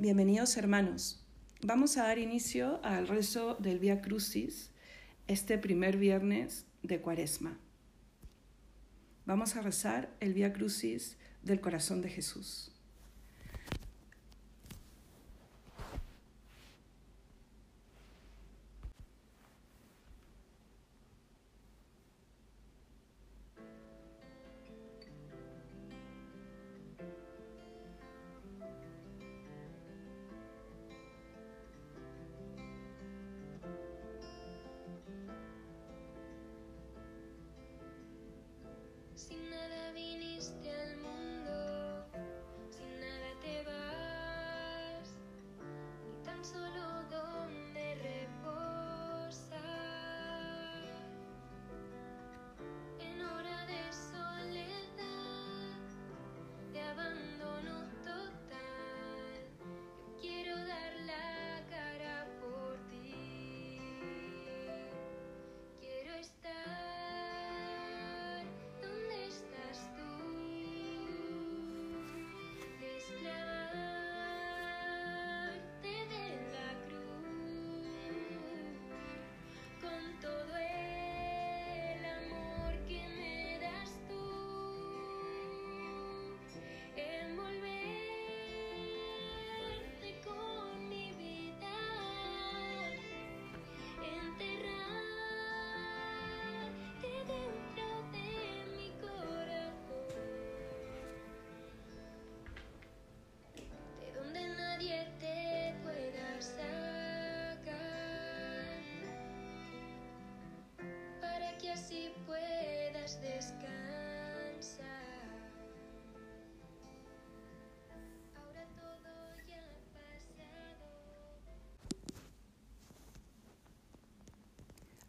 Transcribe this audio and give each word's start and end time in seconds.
Bienvenidos 0.00 0.56
hermanos. 0.56 1.26
Vamos 1.60 1.96
a 1.96 2.04
dar 2.04 2.20
inicio 2.20 2.78
al 2.84 3.08
rezo 3.08 3.56
del 3.56 3.80
Vía 3.80 4.00
Crucis 4.00 4.70
este 5.26 5.58
primer 5.58 5.96
viernes 5.96 6.66
de 6.84 7.00
Cuaresma. 7.00 7.58
Vamos 9.26 9.56
a 9.56 9.60
rezar 9.60 10.14
el 10.20 10.34
Vía 10.34 10.52
Crucis 10.52 11.16
del 11.42 11.60
corazón 11.60 12.00
de 12.00 12.10
Jesús. 12.10 12.77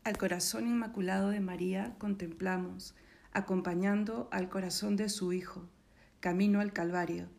Al 0.09 0.17
corazón 0.17 0.65
inmaculado 0.65 1.29
de 1.29 1.39
María 1.39 1.94
contemplamos, 2.00 2.95
acompañando 3.31 4.28
al 4.31 4.50
corazón 4.50 4.95
de 4.95 5.07
su 5.07 5.34
Hijo, 5.34 5.69
camino 6.19 6.61
al 6.61 6.73
Calvario. 6.73 7.29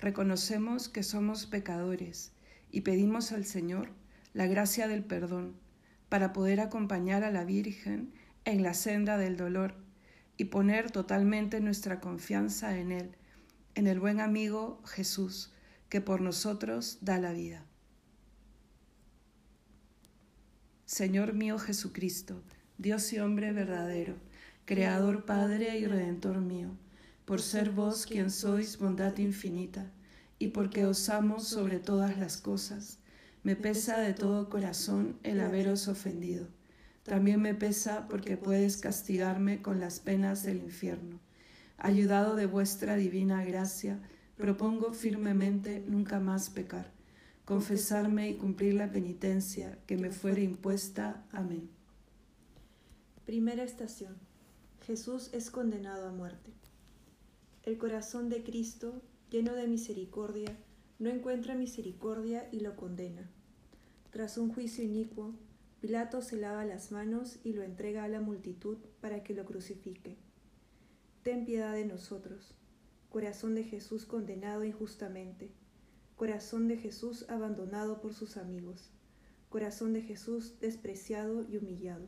Reconocemos 0.00 0.88
que 0.88 1.04
somos 1.04 1.46
pecadores 1.46 2.32
y 2.72 2.80
pedimos 2.80 3.30
al 3.30 3.44
Señor 3.44 3.92
la 4.32 4.48
gracia 4.48 4.88
del 4.88 5.04
perdón 5.04 5.54
para 6.08 6.32
poder 6.32 6.58
acompañar 6.58 7.22
a 7.22 7.30
la 7.30 7.44
Virgen 7.44 8.12
en 8.44 8.64
la 8.64 8.74
senda 8.74 9.16
del 9.16 9.36
dolor 9.36 9.76
y 10.36 10.46
poner 10.46 10.90
totalmente 10.90 11.60
nuestra 11.60 12.00
confianza 12.00 12.76
en 12.78 12.90
Él, 12.90 13.16
en 13.76 13.86
el 13.86 14.00
buen 14.00 14.20
amigo 14.20 14.82
Jesús, 14.86 15.52
que 15.88 16.00
por 16.00 16.20
nosotros 16.20 16.98
da 17.00 17.20
la 17.20 17.32
vida. 17.32 17.67
Señor 20.88 21.34
mío 21.34 21.58
Jesucristo, 21.58 22.40
Dios 22.78 23.12
y 23.12 23.18
hombre 23.18 23.52
verdadero, 23.52 24.14
Creador, 24.64 25.26
Padre 25.26 25.78
y 25.78 25.84
Redentor 25.84 26.40
mío, 26.40 26.70
por 27.26 27.42
ser 27.42 27.68
vos 27.68 28.06
quien 28.06 28.30
sois 28.30 28.78
bondad 28.78 29.14
infinita, 29.18 29.92
y 30.38 30.48
porque 30.48 30.86
os 30.86 31.10
amo 31.10 31.40
sobre 31.40 31.78
todas 31.78 32.16
las 32.16 32.38
cosas, 32.38 33.00
me 33.42 33.54
pesa 33.54 33.98
de 33.98 34.14
todo 34.14 34.48
corazón 34.48 35.18
el 35.24 35.40
haberos 35.40 35.88
ofendido. 35.88 36.46
También 37.02 37.42
me 37.42 37.54
pesa 37.54 38.08
porque 38.08 38.38
puedes 38.38 38.78
castigarme 38.78 39.60
con 39.60 39.80
las 39.80 40.00
penas 40.00 40.42
del 40.42 40.56
infierno. 40.56 41.20
Ayudado 41.76 42.34
de 42.34 42.46
vuestra 42.46 42.96
divina 42.96 43.44
gracia, 43.44 44.00
propongo 44.38 44.94
firmemente 44.94 45.84
nunca 45.86 46.18
más 46.18 46.48
pecar 46.48 46.97
confesarme 47.48 48.28
y 48.28 48.34
cumplir 48.34 48.74
la 48.74 48.92
penitencia 48.92 49.78
que 49.86 49.96
me 49.96 50.10
fuere 50.10 50.42
impuesta. 50.42 51.24
Amén. 51.32 51.70
Primera 53.24 53.62
estación. 53.62 54.18
Jesús 54.82 55.30
es 55.32 55.50
condenado 55.50 56.06
a 56.06 56.12
muerte. 56.12 56.52
El 57.62 57.78
corazón 57.78 58.28
de 58.28 58.42
Cristo, 58.42 59.00
lleno 59.30 59.54
de 59.54 59.66
misericordia, 59.66 60.58
no 60.98 61.08
encuentra 61.08 61.54
misericordia 61.54 62.46
y 62.52 62.60
lo 62.60 62.76
condena. 62.76 63.30
Tras 64.10 64.36
un 64.36 64.52
juicio 64.52 64.84
inicuo, 64.84 65.32
Pilato 65.80 66.20
se 66.20 66.36
lava 66.36 66.66
las 66.66 66.92
manos 66.92 67.38
y 67.44 67.54
lo 67.54 67.62
entrega 67.62 68.04
a 68.04 68.08
la 68.08 68.20
multitud 68.20 68.76
para 69.00 69.24
que 69.24 69.32
lo 69.32 69.46
crucifique. 69.46 70.18
Ten 71.22 71.46
piedad 71.46 71.72
de 71.72 71.86
nosotros, 71.86 72.52
corazón 73.08 73.54
de 73.54 73.64
Jesús 73.64 74.04
condenado 74.04 74.64
injustamente 74.64 75.50
Corazón 76.18 76.66
de 76.66 76.76
Jesús 76.76 77.24
abandonado 77.28 78.00
por 78.00 78.12
sus 78.12 78.36
amigos. 78.36 78.90
Corazón 79.50 79.92
de 79.92 80.02
Jesús 80.02 80.58
despreciado 80.60 81.46
y 81.48 81.58
humillado. 81.58 82.06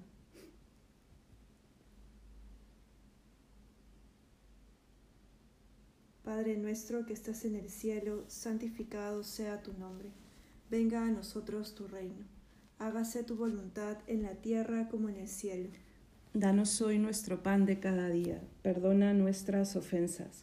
Padre 6.25 6.57
nuestro 6.57 7.07
que 7.07 7.13
estás 7.13 7.45
en 7.45 7.55
el 7.55 7.71
cielo, 7.71 8.25
santificado 8.27 9.23
sea 9.23 9.63
tu 9.63 9.75
nombre. 9.75 10.11
Venga 10.71 11.07
a 11.07 11.11
nosotros 11.11 11.77
tu 11.77 11.87
reino. 11.87 12.27
Hágase 12.81 13.23
tu 13.23 13.37
voluntad 13.37 13.99
en 14.09 14.25
la 14.25 14.35
tierra 14.35 14.89
como 14.89 15.09
en 15.09 15.19
el 15.19 15.29
cielo. 15.29 15.71
Danos 16.35 16.83
hoy 16.83 16.99
nuestro 16.99 17.45
pan 17.45 17.65
de 17.65 17.79
cada 17.79 18.09
día. 18.09 18.43
Perdona 18.63 19.15
nuestras 19.15 19.77
ofensas 19.77 20.43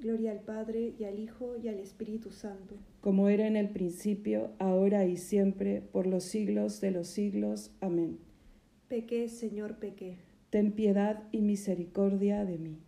Gloria 0.00 0.32
al 0.32 0.40
Padre, 0.40 0.94
y 0.98 1.04
al 1.04 1.18
Hijo, 1.18 1.56
y 1.62 1.68
al 1.68 1.78
Espíritu 1.78 2.30
Santo. 2.30 2.74
Como 3.02 3.28
era 3.28 3.46
en 3.46 3.56
el 3.56 3.68
principio, 3.68 4.50
ahora 4.58 5.04
y 5.04 5.16
siempre, 5.16 5.82
por 5.92 6.06
los 6.06 6.24
siglos 6.24 6.80
de 6.80 6.90
los 6.90 7.08
siglos. 7.08 7.70
Amén. 7.80 8.18
Pequé, 8.88 9.28
Señor, 9.28 9.76
pequé. 9.76 10.16
Ten 10.48 10.72
piedad 10.72 11.24
y 11.32 11.42
misericordia 11.42 12.44
de 12.46 12.58
mí. 12.58 12.78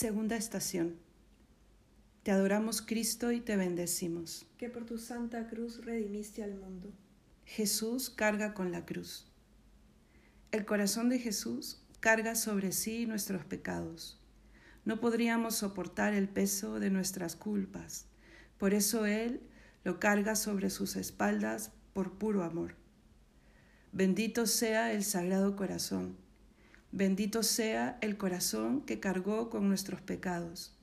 Segunda 0.00 0.34
estación. 0.36 0.96
Te 2.22 2.30
adoramos 2.30 2.80
Cristo 2.80 3.32
y 3.32 3.42
te 3.42 3.58
bendecimos. 3.58 4.46
que 4.56 4.70
por 4.70 4.86
tu 4.86 4.96
santa 4.96 5.46
cruz 5.46 5.84
redimiste 5.84 6.42
al 6.42 6.54
mundo. 6.54 6.90
Jesús 7.44 8.08
carga 8.08 8.54
con 8.54 8.72
la 8.72 8.86
cruz. 8.86 9.26
El 10.52 10.64
corazón 10.64 11.10
de 11.10 11.18
Jesús 11.18 11.82
carga 12.00 12.34
sobre 12.34 12.72
sí 12.72 13.04
nuestros 13.04 13.44
pecados. 13.44 14.18
No 14.86 15.00
podríamos 15.00 15.56
soportar 15.56 16.14
el 16.14 16.30
peso 16.30 16.80
de 16.80 16.88
nuestras 16.88 17.36
culpas. 17.36 18.06
Por 18.56 18.72
eso 18.72 19.04
Él 19.04 19.42
lo 19.84 20.00
carga 20.00 20.34
sobre 20.34 20.70
sus 20.70 20.96
espaldas 20.96 21.72
por 21.92 22.14
puro 22.16 22.42
amor. 22.42 22.74
Bendito 23.92 24.46
sea 24.46 24.94
el 24.94 25.04
Sagrado 25.04 25.56
Corazón. 25.56 26.16
Bendito 26.92 27.44
sea 27.44 27.98
el 28.00 28.16
corazón 28.16 28.80
que 28.82 28.98
cargó 28.98 29.48
con 29.48 29.68
nuestros 29.68 30.00
pecados. 30.00 30.74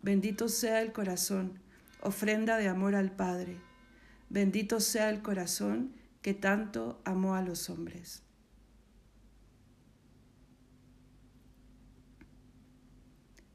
Bendito 0.00 0.48
sea 0.48 0.82
el 0.82 0.92
corazón, 0.92 1.58
ofrenda 2.00 2.58
de 2.58 2.68
amor 2.68 2.94
al 2.94 3.10
Padre. 3.10 3.58
Bendito 4.28 4.78
sea 4.78 5.10
el 5.10 5.20
corazón 5.20 5.92
que 6.22 6.32
tanto 6.32 7.00
amó 7.04 7.34
a 7.34 7.42
los 7.42 7.70
hombres. 7.70 8.22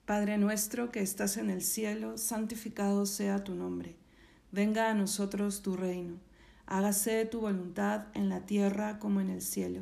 Padre 0.06 0.38
nuestro 0.38 0.92
que 0.92 1.02
estás 1.02 1.38
en 1.38 1.50
el 1.50 1.62
cielo, 1.62 2.18
santificado 2.18 3.06
sea 3.06 3.44
tu 3.44 3.56
nombre. 3.56 3.96
Venga 4.52 4.90
a 4.90 4.94
nosotros 4.94 5.62
tu 5.62 5.76
reino. 5.76 6.18
Hágase 6.66 7.26
tu 7.26 7.42
voluntad 7.42 8.08
en 8.14 8.30
la 8.30 8.46
tierra 8.46 9.00
como 9.00 9.20
en 9.20 9.30
el 9.30 9.42
cielo. 9.42 9.82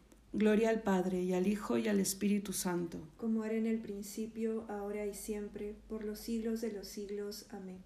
Gloria 0.33 0.69
al 0.69 0.81
Padre, 0.81 1.21
y 1.21 1.33
al 1.33 1.45
Hijo, 1.45 1.77
y 1.77 1.87
al 1.89 1.99
Espíritu 1.99 2.53
Santo. 2.53 2.99
Como 3.17 3.43
era 3.43 3.55
en 3.55 3.67
el 3.67 3.79
principio, 3.79 4.65
ahora 4.69 5.05
y 5.05 5.13
siempre, 5.13 5.75
por 5.89 6.05
los 6.05 6.19
siglos 6.19 6.61
de 6.61 6.71
los 6.71 6.87
siglos. 6.87 7.47
Amén. 7.49 7.79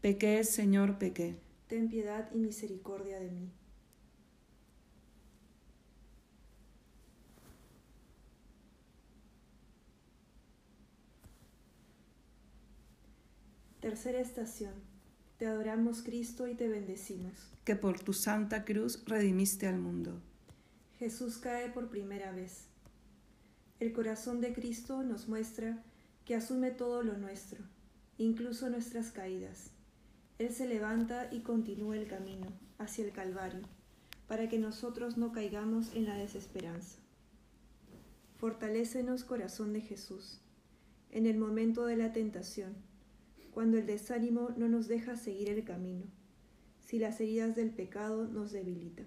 Pequé, 0.00 0.42
Señor, 0.44 0.98
pequé. 0.98 1.36
Ten 1.66 1.88
piedad 1.88 2.30
y 2.32 2.38
misericordia 2.38 3.20
de 3.20 3.30
mí. 3.30 3.50
Tercera 13.80 14.20
estación. 14.20 14.72
Te 15.36 15.46
adoramos 15.46 16.02
Cristo 16.02 16.46
y 16.48 16.54
te 16.54 16.68
bendecimos. 16.68 17.34
que 17.64 17.76
por 17.76 17.98
tu 18.00 18.12
santa 18.12 18.64
cruz 18.64 19.02
redimiste 19.06 19.66
al 19.66 19.78
mundo. 19.78 20.20
Jesús 20.98 21.38
cae 21.38 21.70
por 21.70 21.88
primera 21.88 22.30
vez. 22.30 22.66
El 23.80 23.92
corazón 23.92 24.40
de 24.40 24.54
Cristo 24.54 25.02
nos 25.02 25.28
muestra 25.28 25.82
que 26.24 26.36
asume 26.36 26.70
todo 26.70 27.02
lo 27.02 27.18
nuestro, 27.18 27.64
incluso 28.16 28.70
nuestras 28.70 29.10
caídas. 29.10 29.72
Él 30.38 30.50
se 30.50 30.68
levanta 30.68 31.28
y 31.32 31.40
continúa 31.40 31.96
el 31.96 32.06
camino 32.06 32.46
hacia 32.78 33.04
el 33.04 33.12
Calvario, 33.12 33.62
para 34.28 34.48
que 34.48 34.58
nosotros 34.58 35.16
no 35.16 35.32
caigamos 35.32 35.92
en 35.94 36.04
la 36.04 36.14
desesperanza. 36.14 37.00
Fortalécenos, 38.36 39.24
corazón 39.24 39.72
de 39.72 39.80
Jesús, 39.80 40.38
en 41.10 41.26
el 41.26 41.38
momento 41.38 41.86
de 41.86 41.96
la 41.96 42.12
tentación, 42.12 42.74
cuando 43.52 43.78
el 43.78 43.86
desánimo 43.86 44.50
no 44.56 44.68
nos 44.68 44.86
deja 44.86 45.16
seguir 45.16 45.48
el 45.48 45.64
camino, 45.64 46.04
si 46.80 47.00
las 47.00 47.20
heridas 47.20 47.56
del 47.56 47.70
pecado 47.70 48.26
nos 48.28 48.52
debilitan. 48.52 49.06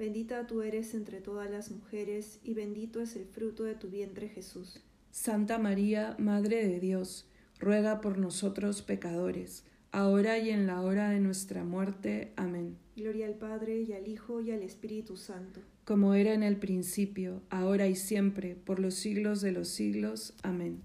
Bendita 0.00 0.46
tú 0.46 0.62
eres 0.62 0.94
entre 0.94 1.20
todas 1.20 1.50
las 1.50 1.70
mujeres, 1.70 2.40
y 2.42 2.54
bendito 2.54 3.02
es 3.02 3.16
el 3.16 3.26
fruto 3.26 3.64
de 3.64 3.74
tu 3.74 3.90
vientre 3.90 4.30
Jesús. 4.30 4.82
Santa 5.10 5.58
María, 5.58 6.16
Madre 6.18 6.66
de 6.66 6.80
Dios, 6.80 7.28
ruega 7.58 8.00
por 8.00 8.16
nosotros 8.16 8.80
pecadores, 8.80 9.62
ahora 9.92 10.38
y 10.38 10.48
en 10.48 10.66
la 10.66 10.80
hora 10.80 11.10
de 11.10 11.20
nuestra 11.20 11.64
muerte. 11.64 12.32
Amén. 12.36 12.78
Gloria 12.96 13.26
al 13.26 13.34
Padre, 13.34 13.82
y 13.82 13.92
al 13.92 14.08
Hijo, 14.08 14.40
y 14.40 14.52
al 14.52 14.62
Espíritu 14.62 15.18
Santo. 15.18 15.60
Como 15.84 16.14
era 16.14 16.32
en 16.32 16.44
el 16.44 16.56
principio, 16.56 17.42
ahora 17.50 17.86
y 17.86 17.94
siempre, 17.94 18.54
por 18.54 18.80
los 18.80 18.94
siglos 18.94 19.42
de 19.42 19.52
los 19.52 19.68
siglos. 19.68 20.32
Amén. 20.42 20.80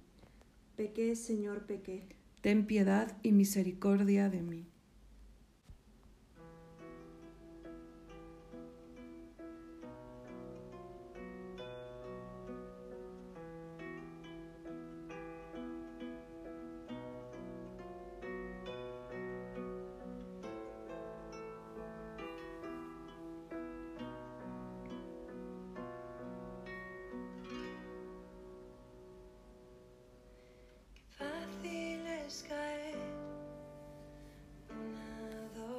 Pequé, 0.75 1.15
Señor, 1.15 1.65
pequé. 1.67 2.03
Ten 2.41 2.65
piedad 2.65 3.15
y 3.23 3.31
misericordia 3.31 4.29
de 4.29 4.41
mí. 4.41 4.65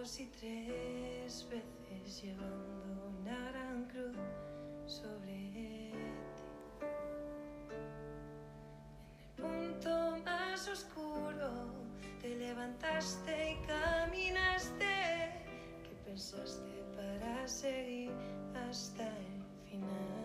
Dos 0.07 0.21
y 0.21 0.27
tres 0.27 1.49
veces 1.51 2.23
llevando 2.23 3.13
una 3.19 3.51
gran 3.51 3.85
cruz 3.87 4.17
sobre 4.87 5.51
ti. 5.53 5.91
En 9.39 9.45
el 9.45 9.73
punto 9.75 10.17
más 10.25 10.69
oscuro 10.69 11.51
te 12.21 12.37
levantaste 12.37 13.51
y 13.51 13.67
caminaste. 13.67 14.95
¿Qué 15.83 15.97
pensaste 16.05 16.85
para 16.95 17.49
seguir 17.49 18.13
hasta 18.55 19.09
el 19.09 19.43
final? 19.69 20.16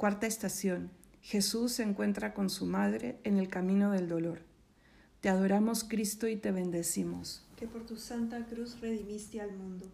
Cuarta 0.00 0.26
estación. 0.26 0.90
Jesús 1.20 1.72
se 1.72 1.82
encuentra 1.82 2.32
con 2.32 2.48
su 2.48 2.64
madre 2.64 3.20
en 3.22 3.36
el 3.36 3.48
camino 3.48 3.90
del 3.90 4.08
dolor. 4.08 4.40
Te 5.20 5.28
adoramos 5.28 5.84
Cristo 5.84 6.26
y 6.26 6.36
te 6.36 6.52
bendecimos. 6.52 7.44
Que 7.58 7.66
por 7.66 7.84
tu 7.84 7.96
santa 7.96 8.46
cruz 8.46 8.80
redimiste 8.80 9.42
al 9.42 9.52
mundo. 9.52 9.84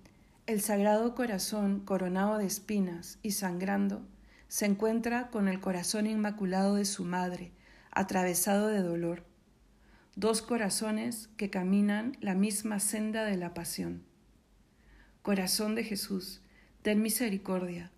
El 0.47 0.61
Sagrado 0.61 1.17
Corazón, 1.17 1.81
coronado 1.81 2.39
de 2.39 2.47
espinas 2.47 3.19
y 3.25 3.33
sangrando, 3.33 4.01
se 4.47 4.67
encuentra 4.67 5.29
con 5.31 5.49
el 5.49 5.59
corazón 5.59 6.07
inmaculado 6.07 6.77
de 6.77 6.85
su 6.85 7.03
madre, 7.03 7.51
atravesado 7.91 8.69
de 8.69 8.83
dolor. 8.83 9.25
Dos 10.15 10.41
corazones 10.41 11.31
que 11.37 11.51
caminan 11.51 12.17
la 12.21 12.37
misma 12.37 12.79
senda 12.79 13.25
de 13.25 13.37
la 13.37 13.55
pasión. 13.55 14.05
Corazón 15.23 15.75
de 15.75 15.83
Jesús, 15.83 16.43
ten 16.83 17.03
misericordia 17.03 17.91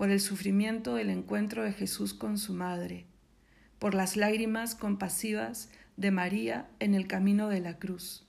por 0.00 0.10
el 0.10 0.20
sufrimiento 0.20 0.94
del 0.94 1.10
encuentro 1.10 1.62
de 1.62 1.74
Jesús 1.74 2.14
con 2.14 2.38
su 2.38 2.54
madre, 2.54 3.04
por 3.78 3.92
las 3.92 4.16
lágrimas 4.16 4.74
compasivas 4.74 5.68
de 5.98 6.10
María 6.10 6.70
en 6.78 6.94
el 6.94 7.06
camino 7.06 7.50
de 7.50 7.60
la 7.60 7.78
cruz, 7.78 8.26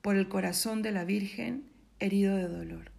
por 0.00 0.16
el 0.16 0.26
corazón 0.30 0.80
de 0.80 0.92
la 0.92 1.04
Virgen 1.04 1.70
herido 1.98 2.34
de 2.34 2.48
dolor. 2.48 2.92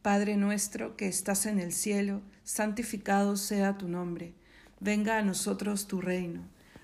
Padre 0.00 0.38
nuestro 0.38 0.96
que 0.96 1.06
estás 1.06 1.44
en 1.44 1.60
el 1.60 1.74
cielo, 1.74 2.22
santificado 2.44 3.36
sea 3.36 3.76
tu 3.76 3.88
nombre, 3.88 4.32
venga 4.80 5.18
a 5.18 5.22
nosotros 5.22 5.86
tu 5.86 6.00
reino, 6.00 6.48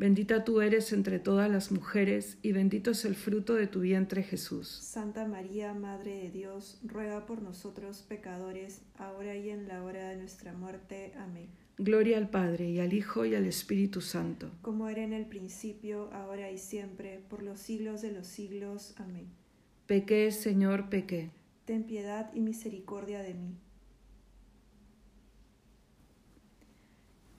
Bendita 0.00 0.44
tú 0.44 0.62
eres 0.62 0.94
entre 0.94 1.18
todas 1.18 1.50
las 1.50 1.70
mujeres, 1.70 2.38
y 2.40 2.52
bendito 2.52 2.92
es 2.92 3.04
el 3.04 3.14
fruto 3.14 3.52
de 3.52 3.66
tu 3.66 3.80
vientre 3.80 4.22
Jesús. 4.22 4.66
Santa 4.66 5.28
María, 5.28 5.74
Madre 5.74 6.22
de 6.22 6.30
Dios, 6.30 6.80
ruega 6.82 7.26
por 7.26 7.42
nosotros 7.42 8.00
pecadores, 8.08 8.80
ahora 8.96 9.36
y 9.36 9.50
en 9.50 9.68
la 9.68 9.84
hora 9.84 10.08
de 10.08 10.16
nuestra 10.16 10.54
muerte. 10.54 11.12
Amén. 11.18 11.50
Gloria 11.76 12.16
al 12.16 12.30
Padre, 12.30 12.70
y 12.70 12.80
al 12.80 12.94
Hijo, 12.94 13.26
y 13.26 13.34
al 13.34 13.44
Espíritu 13.44 14.00
Santo. 14.00 14.50
Como 14.62 14.88
era 14.88 15.02
en 15.02 15.12
el 15.12 15.26
principio, 15.26 16.10
ahora 16.14 16.50
y 16.50 16.56
siempre, 16.56 17.20
por 17.28 17.42
los 17.42 17.60
siglos 17.60 18.00
de 18.00 18.12
los 18.12 18.26
siglos. 18.26 18.94
Amén. 18.96 19.26
Pequé, 19.84 20.30
Señor, 20.30 20.88
pequé. 20.88 21.28
Ten 21.66 21.84
piedad 21.84 22.32
y 22.32 22.40
misericordia 22.40 23.20
de 23.20 23.34
mí. 23.34 23.58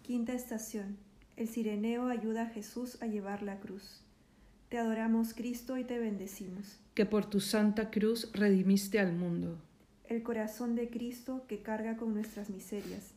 Quinta 0.04 0.34
estación. 0.34 1.01
El 1.38 1.48
sireneo 1.48 2.08
ayuda 2.08 2.44
a 2.44 2.50
Jesús 2.50 3.02
a 3.02 3.08
llevar 3.08 3.42
la 3.42 3.60
cruz. 3.60 4.02
Te 4.70 4.78
adoramos, 4.78 5.34
Cristo, 5.34 5.78
y 5.78 5.84
te 5.84 6.00
bendecimos. 6.00 6.80
Que 6.94 7.06
por 7.06 7.26
tu 7.26 7.40
santa 7.40 7.90
cruz 7.92 8.32
redimiste 8.34 9.00
al 9.00 9.14
mundo. 9.14 9.58
El 10.06 10.24
corazón 10.24 10.76
de 10.76 10.90
Cristo 10.90 11.46
que 11.48 11.62
carga 11.62 11.98
con 11.98 12.14
nuestras 12.14 12.50
miserias 12.50 13.12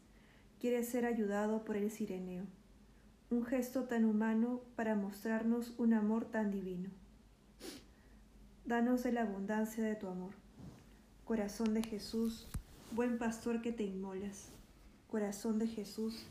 quiere 0.60 0.82
ser 0.84 1.04
ayudado 1.04 1.64
por 1.64 1.76
el 1.76 1.90
sireneo, 1.90 2.44
un 3.30 3.44
gesto 3.44 3.84
tan 3.84 4.04
humano 4.04 4.60
para 4.76 4.94
mostrarnos 4.94 5.74
un 5.76 5.92
amor 5.92 6.24
tan 6.24 6.50
divino. 6.50 6.88
Danos 8.64 9.02
de 9.02 9.12
la 9.12 9.22
abundancia 9.22 9.84
de 9.84 9.94
tu 9.94 10.06
amor. 10.06 10.32
Corazón 11.24 11.74
de 11.74 11.82
Jesús, 11.82 12.46
buen 12.92 13.18
pastor 13.18 13.60
que 13.60 13.72
te 13.72 13.82
inmolas. 13.82 14.48
Corazón 15.10 15.58
de 15.58 15.66
Jesús, 15.66 16.24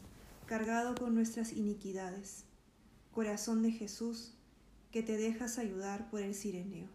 cargado 0.53 0.93
con 0.93 1.15
nuestras 1.15 1.51
iniquidades. 1.51 2.43
Corazón 3.12 3.63
de 3.63 3.72
Jesús, 3.72 4.36
que 4.91 5.01
te 5.01 5.17
dejas 5.17 5.57
ayudar 5.57 6.12
por 6.12 6.22
el 6.22 6.36
sireneo. 6.36 6.89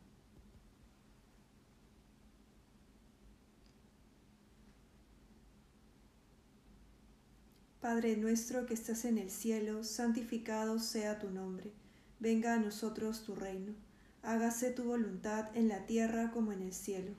Padre 7.80 8.16
nuestro 8.16 8.64
que 8.64 8.74
estás 8.74 9.04
en 9.04 9.18
el 9.18 9.28
cielo, 9.28 9.82
santificado 9.82 10.78
sea 10.78 11.18
tu 11.18 11.28
nombre. 11.28 11.72
Venga 12.20 12.54
a 12.54 12.60
nosotros 12.60 13.24
tu 13.24 13.34
reino. 13.34 13.72
Hágase 14.22 14.70
tu 14.70 14.84
voluntad 14.84 15.48
en 15.56 15.66
la 15.66 15.84
tierra 15.84 16.30
como 16.30 16.52
en 16.52 16.62
el 16.62 16.72
cielo. 16.72 17.10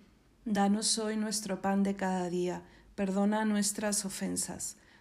Danos 0.46 1.00
hoy 1.00 1.18
nuestro 1.18 1.62
pan 1.62 1.84
de 1.84 1.98
cada 1.98 2.30
día. 2.30 2.64
Perdona 2.96 3.44
nuestras 3.44 4.06
ofensas, 4.06 4.78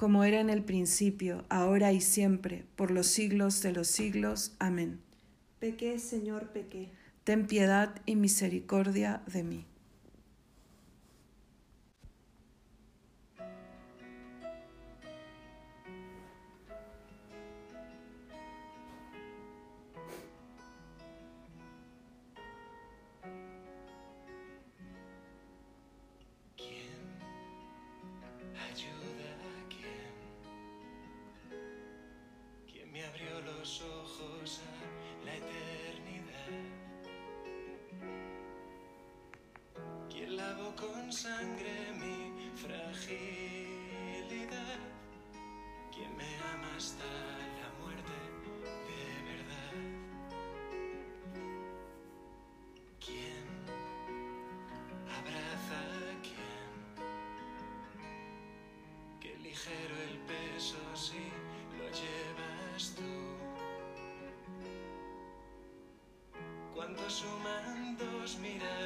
Como 0.00 0.24
era 0.24 0.40
en 0.40 0.48
el 0.48 0.64
principio, 0.64 1.44
ahora 1.50 1.92
y 1.92 2.00
siempre, 2.00 2.64
por 2.74 2.90
los 2.90 3.06
siglos 3.06 3.60
de 3.60 3.72
los 3.72 3.88
siglos. 3.88 4.56
Amén. 4.58 4.98
Pequé, 5.58 5.98
Señor, 5.98 6.52
pequé. 6.52 6.88
Ten 7.22 7.46
piedad 7.46 7.94
y 8.06 8.16
misericordia 8.16 9.22
de 9.30 9.42
mí. 9.42 9.66
Sangre 41.12 41.92
mi 41.98 42.50
fragilidad. 42.54 42.80
Quien 45.92 46.16
me 46.16 46.36
ama 46.52 46.70
hasta 46.76 47.04
la 47.60 47.68
muerte 47.80 48.16
de 48.88 49.04
verdad. 49.30 49.74
Quien 53.04 53.46
abraza 55.18 55.78
a 55.78 56.14
quien. 56.22 56.70
Qué 59.20 59.32
ligero 59.42 59.94
el 60.08 60.16
peso 60.30 60.80
si 60.94 61.24
lo 61.76 61.86
llevas 62.00 62.82
tú. 62.96 63.12
Cuando 66.74 67.02
suman 67.10 67.96
dos 67.98 68.38
miradas 68.38 68.79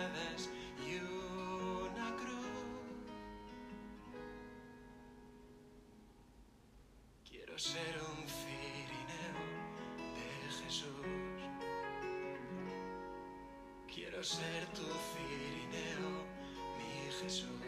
Quiero 7.54 7.68
ser 7.70 8.02
un 8.02 8.28
cirineo 8.28 9.44
de 10.16 10.64
Jesús. 10.64 11.06
Quiero 13.86 14.24
ser 14.24 14.66
tu 14.74 14.82
cirineo, 14.82 16.24
mi 16.76 17.12
Jesús. 17.22 17.63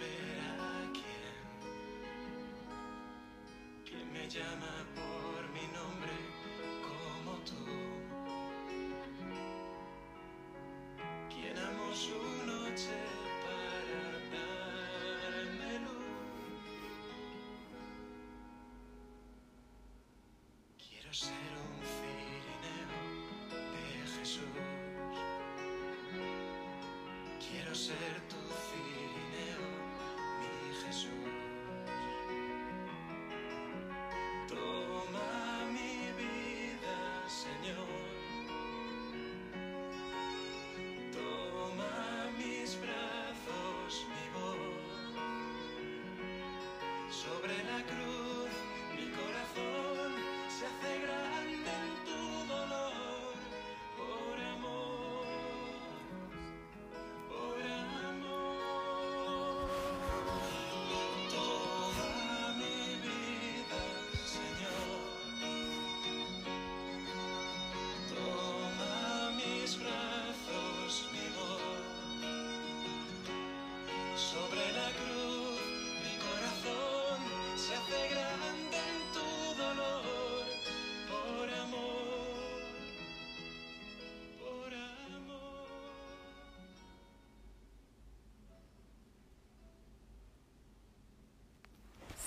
Espera 0.00 0.90
quién, 0.92 1.34
quién 3.84 4.12
me 4.12 4.28
llama 4.28 4.86
por 4.94 5.48
mi 5.50 5.66
nombre 5.76 6.12
como 6.88 7.36
tú, 7.44 7.64
quién 11.28 11.56
amó 11.58 11.94
su 11.94 12.18
noche 12.46 12.96
para 13.44 14.10
darme 14.32 15.72
luz. 15.80 16.64
Quiero 20.78 21.12
ser 21.12 21.52
un 21.66 21.80
cirineo 21.94 23.02
de 23.72 24.06
Jesús. 24.18 24.60
Quiero 27.38 27.74
ser 27.74 28.12
tu 28.28 28.36
Sobre 47.40 47.56
la 47.64 47.82
cruz, 47.86 48.19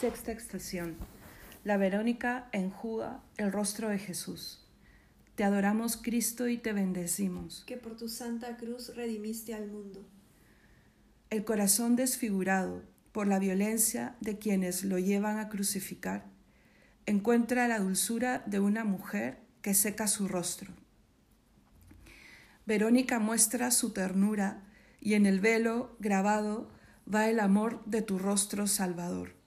Sexta 0.04 0.34
estación. 0.34 0.98
La 1.64 1.78
Verónica 1.78 2.50
enjuga 2.52 3.24
el 3.38 3.54
rostro 3.54 3.88
de 3.88 4.00
Jesús. 4.00 4.68
Te 5.36 5.46
adoramos, 5.46 5.96
Cristo, 5.96 6.50
y 6.50 6.58
te 6.58 6.74
bendecimos. 6.74 7.64
que 7.66 7.78
por 7.78 7.96
tu 7.96 8.10
santa 8.10 8.58
cruz 8.58 8.94
redimiste 8.98 9.54
al 9.54 9.68
mundo. 9.68 10.06
El 11.30 11.46
corazón 11.46 11.96
desfigurado 11.96 12.84
por 13.14 13.28
la 13.28 13.40
violencia 13.40 14.18
de 14.20 14.38
quienes 14.38 14.84
lo 14.84 15.00
llevan 15.00 15.40
a 15.40 15.48
crucificar 15.48 16.26
encuentra 17.06 17.70
la 17.70 17.80
dulzura 17.80 18.44
de 18.46 18.60
una 18.60 18.84
mujer 18.84 19.38
que 19.62 19.74
seca 19.74 20.08
su 20.08 20.28
rostro. 20.28 20.74
Verónica 22.66 23.20
muestra 23.20 23.72
su 23.72 23.94
ternura 23.94 24.66
y 25.00 25.14
en 25.14 25.26
el 25.26 25.40
velo 25.40 25.96
grabado 26.02 26.70
va 27.08 27.30
el 27.30 27.40
amor 27.40 27.82
de 27.86 28.02
tu 28.02 28.20
rostro 28.20 28.68
salvador. 28.68 29.42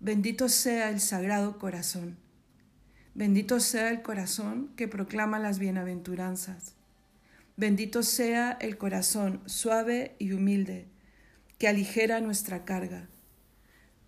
Bendito 0.00 0.48
sea 0.48 0.88
el 0.88 0.98
sagrado 0.98 1.58
corazón. 1.58 2.16
Bendito 3.14 3.60
sea 3.60 3.90
el 3.90 4.00
corazón 4.00 4.72
que 4.74 4.88
proclama 4.88 5.38
las 5.38 5.58
bienaventuranzas. 5.58 6.74
Bendito 7.58 8.02
sea 8.02 8.52
el 8.62 8.78
corazón 8.78 9.42
suave 9.44 10.16
y 10.18 10.32
humilde 10.32 10.86
que 11.58 11.68
aligera 11.68 12.22
nuestra 12.22 12.64
carga. 12.64 13.08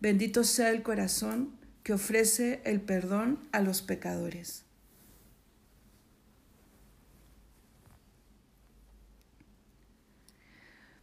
Bendito 0.01 0.45
sea 0.45 0.71
el 0.71 0.83
corazón 0.83 1.55
que 1.83 1.93
ofrece 1.93 2.63
el 2.65 2.81
perdón 2.81 3.39
a 3.53 3.61
los 3.61 3.83
pecadores. 3.83 4.65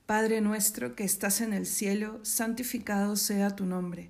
Padre 0.08 0.42
nuestro 0.42 0.96
que 0.96 1.04
estás 1.04 1.42
en 1.42 1.54
el 1.54 1.68
cielo, 1.68 2.20
santificado 2.24 3.16
sea 3.16 3.56
tu 3.56 3.68
nombre. 3.68 4.10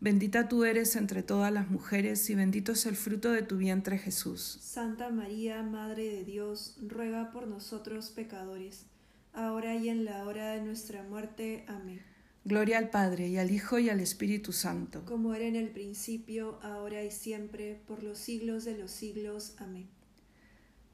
Bendita 0.00 0.48
tú 0.48 0.64
eres 0.64 0.94
entre 0.94 1.24
todas 1.24 1.52
las 1.52 1.70
mujeres 1.70 2.30
y 2.30 2.36
bendito 2.36 2.70
es 2.70 2.86
el 2.86 2.94
fruto 2.94 3.32
de 3.32 3.42
tu 3.42 3.56
vientre 3.56 3.98
Jesús. 3.98 4.58
Santa 4.60 5.10
María, 5.10 5.62
Madre 5.64 6.04
de 6.04 6.24
Dios, 6.24 6.78
ruega 6.86 7.32
por 7.32 7.48
nosotros 7.48 8.10
pecadores, 8.10 8.86
ahora 9.32 9.74
y 9.74 9.88
en 9.88 10.04
la 10.04 10.24
hora 10.24 10.52
de 10.52 10.62
nuestra 10.62 11.02
muerte. 11.02 11.64
Amén. 11.66 12.00
Gloria 12.44 12.78
al 12.78 12.90
Padre 12.90 13.26
y 13.26 13.38
al 13.38 13.50
Hijo 13.50 13.80
y 13.80 13.90
al 13.90 13.98
Espíritu 13.98 14.52
Santo. 14.52 15.04
Como 15.04 15.34
era 15.34 15.46
en 15.46 15.56
el 15.56 15.70
principio, 15.70 16.60
ahora 16.62 17.02
y 17.02 17.10
siempre, 17.10 17.80
por 17.88 18.04
los 18.04 18.18
siglos 18.18 18.64
de 18.64 18.78
los 18.78 18.92
siglos. 18.92 19.54
Amén. 19.58 19.88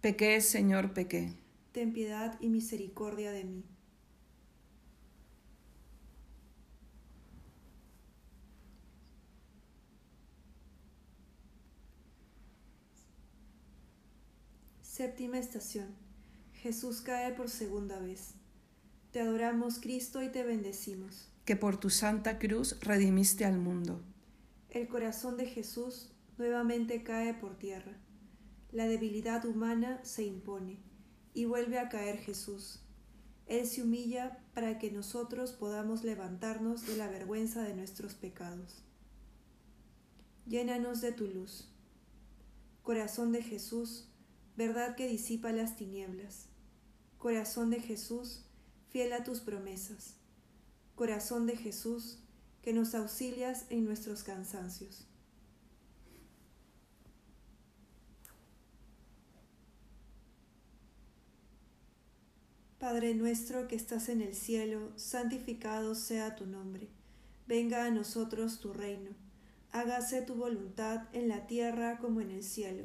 Pequé, 0.00 0.40
Señor, 0.40 0.94
pequé. 0.94 1.34
Ten 1.72 1.92
piedad 1.92 2.38
y 2.40 2.48
misericordia 2.48 3.32
de 3.32 3.44
mí. 3.44 3.64
Séptima 14.96 15.38
estación. 15.38 15.88
Jesús 16.52 17.00
cae 17.00 17.32
por 17.32 17.50
segunda 17.50 17.98
vez. 17.98 18.34
Te 19.10 19.18
adoramos, 19.18 19.80
Cristo, 19.80 20.22
y 20.22 20.28
te 20.28 20.44
bendecimos. 20.44 21.32
que 21.44 21.56
por 21.56 21.80
tu 21.80 21.90
santa 21.90 22.38
cruz 22.38 22.78
redimiste 22.78 23.44
al 23.44 23.58
mundo. 23.58 24.00
El 24.70 24.86
corazón 24.86 25.36
de 25.36 25.46
Jesús 25.46 26.12
nuevamente 26.38 27.02
cae 27.02 27.34
por 27.34 27.58
tierra. 27.58 27.98
La 28.70 28.86
debilidad 28.86 29.44
humana 29.46 29.98
se 30.04 30.22
impone 30.22 30.78
y 31.34 31.44
vuelve 31.46 31.80
a 31.80 31.88
caer 31.88 32.18
Jesús. 32.18 32.80
Él 33.48 33.66
se 33.66 33.82
humilla 33.82 34.38
para 34.54 34.78
que 34.78 34.92
nosotros 34.92 35.50
podamos 35.50 36.04
levantarnos 36.04 36.86
de 36.86 36.96
la 36.96 37.08
vergüenza 37.08 37.62
de 37.62 37.74
nuestros 37.74 38.14
pecados. 38.14 38.84
Llénanos 40.46 41.00
de 41.00 41.10
tu 41.10 41.26
luz. 41.26 41.68
Corazón 42.84 43.32
de 43.32 43.42
Jesús, 43.42 44.13
verdad 44.56 44.96
que 44.96 45.08
disipa 45.08 45.52
las 45.52 45.76
tinieblas. 45.76 46.46
Corazón 47.18 47.70
de 47.70 47.80
Jesús, 47.80 48.44
fiel 48.90 49.12
a 49.12 49.24
tus 49.24 49.40
promesas. 49.40 50.16
Corazón 50.94 51.46
de 51.46 51.56
Jesús, 51.56 52.18
que 52.62 52.72
nos 52.72 52.94
auxilias 52.94 53.66
en 53.70 53.84
nuestros 53.84 54.22
cansancios. 54.22 55.06
Padre 62.78 63.14
nuestro 63.14 63.66
que 63.66 63.76
estás 63.76 64.10
en 64.10 64.20
el 64.20 64.34
cielo, 64.34 64.92
santificado 64.96 65.94
sea 65.94 66.36
tu 66.36 66.46
nombre. 66.46 66.88
Venga 67.46 67.86
a 67.86 67.90
nosotros 67.90 68.60
tu 68.60 68.74
reino. 68.74 69.10
Hágase 69.72 70.22
tu 70.22 70.34
voluntad 70.34 71.08
en 71.12 71.28
la 71.28 71.46
tierra 71.46 71.98
como 71.98 72.20
en 72.20 72.30
el 72.30 72.42
cielo. 72.42 72.84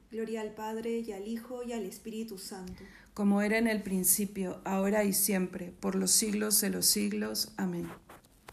Gloria 0.11 0.41
al 0.41 0.53
Padre 0.53 0.99
y 0.99 1.13
al 1.13 1.27
Hijo 1.27 1.63
y 1.63 1.71
al 1.71 1.85
Espíritu 1.85 2.37
Santo. 2.37 2.83
como 3.13 3.41
era 3.41 3.57
en 3.57 3.67
el 3.67 3.81
principio, 3.81 4.61
ahora 4.65 5.03
y 5.03 5.13
siempre, 5.13 5.73
por 5.79 5.95
los 5.95 6.11
siglos 6.11 6.59
de 6.61 6.69
los 6.69 6.85
siglos. 6.85 7.53
Amén. 7.57 7.87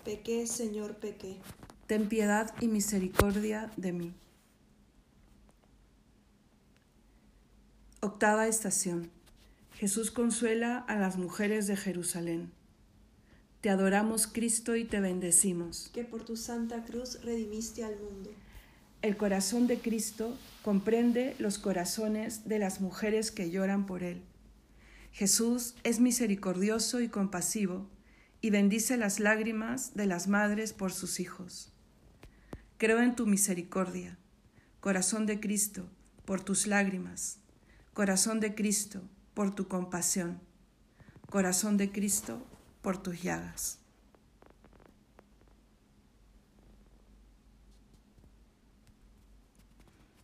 Pequé, 0.04 0.46
Señor, 0.46 0.96
pequé. 0.96 1.36
Ten 1.86 2.08
piedad 2.08 2.54
y 2.60 2.68
misericordia 2.68 3.72
de 3.76 3.92
mí. 3.92 4.12
Octava 8.00 8.46
estación. 8.46 9.10
Jesús 9.74 10.10
consuela 10.10 10.78
a 10.78 10.96
las 10.96 11.16
mujeres 11.18 11.66
de 11.66 11.76
Jerusalén. 11.76 12.52
Te 13.60 13.70
adoramos, 13.70 14.26
Cristo, 14.26 14.76
y 14.76 14.84
te 14.84 15.00
bendecimos. 15.00 15.90
Que 15.92 16.04
por 16.04 16.24
tu 16.24 16.36
santa 16.36 16.84
cruz 16.84 17.22
redimiste 17.22 17.84
al 17.84 17.96
mundo. 17.98 18.30
El 19.00 19.16
corazón 19.16 19.68
de 19.68 19.78
Cristo 19.78 20.36
comprende 20.62 21.36
los 21.38 21.58
corazones 21.58 22.48
de 22.48 22.58
las 22.58 22.80
mujeres 22.80 23.30
que 23.30 23.50
lloran 23.50 23.86
por 23.86 24.02
Él. 24.02 24.22
Jesús 25.12 25.76
es 25.84 26.00
misericordioso 26.00 27.00
y 27.00 27.08
compasivo 27.08 27.86
y 28.40 28.50
bendice 28.50 28.96
las 28.96 29.20
lágrimas 29.20 29.94
de 29.94 30.06
las 30.06 30.26
madres 30.26 30.72
por 30.72 30.92
sus 30.92 31.20
hijos. 31.20 31.72
Creo 32.76 33.00
en 33.00 33.14
tu 33.14 33.26
misericordia, 33.26 34.18
corazón 34.80 35.26
de 35.26 35.38
Cristo, 35.38 35.88
por 36.24 36.40
tus 36.40 36.66
lágrimas, 36.66 37.38
corazón 37.94 38.40
de 38.40 38.54
Cristo, 38.54 39.02
por 39.34 39.54
tu 39.54 39.68
compasión, 39.68 40.40
corazón 41.30 41.76
de 41.76 41.90
Cristo, 41.92 42.44
por 42.82 43.00
tus 43.00 43.22
llagas. 43.22 43.77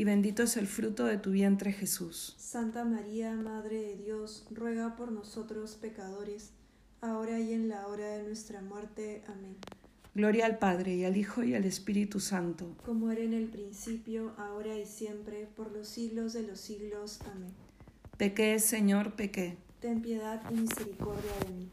y 0.00 0.04
bendito 0.04 0.44
es 0.44 0.56
el 0.56 0.66
fruto 0.66 1.04
de 1.04 1.18
tu 1.18 1.30
vientre 1.30 1.74
Jesús. 1.74 2.34
Santa 2.38 2.86
María, 2.86 3.34
Madre 3.34 3.82
de 3.82 3.96
Dios, 3.96 4.46
ruega 4.50 4.96
por 4.96 5.12
nosotros 5.12 5.76
pecadores, 5.78 6.52
ahora 7.02 7.38
y 7.38 7.52
en 7.52 7.68
la 7.68 7.86
hora 7.86 8.08
de 8.08 8.22
nuestra 8.22 8.62
muerte. 8.62 9.22
Amén. 9.26 9.56
Gloria 10.14 10.46
al 10.46 10.58
Padre 10.58 10.94
y 10.94 11.04
al 11.04 11.18
Hijo 11.18 11.44
y 11.44 11.54
al 11.54 11.66
Espíritu 11.66 12.18
Santo. 12.18 12.74
Como 12.82 13.10
era 13.10 13.20
en 13.20 13.34
el 13.34 13.48
principio, 13.48 14.32
ahora 14.38 14.74
y 14.74 14.86
siempre, 14.86 15.46
por 15.54 15.70
los 15.70 15.86
siglos 15.86 16.32
de 16.32 16.44
los 16.44 16.58
siglos. 16.58 17.18
Amén. 17.30 17.52
Pequé, 18.16 18.58
Señor, 18.58 19.16
pequé. 19.16 19.58
Ten 19.80 20.00
piedad 20.00 20.40
y 20.50 20.54
misericordia 20.54 21.32
de 21.46 21.54
mí. 21.56 21.70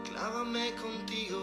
Clávame 0.06 0.74
contigo, 0.76 1.42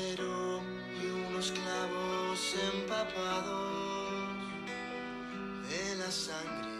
madero 0.00 0.62
y 1.02 1.06
unos 1.28 1.52
clavos 1.52 2.54
empapados 2.72 4.28
de 5.68 5.96
la 5.96 6.10
sangre 6.10 6.70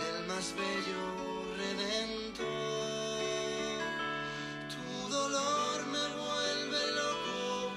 del 0.00 0.26
más 0.26 0.54
bello 0.56 1.04
redentor. 1.56 2.48
Tu 4.74 4.86
dolor 5.08 5.76
me 5.86 6.04
vuelve 6.20 6.82
loco, 7.02 7.72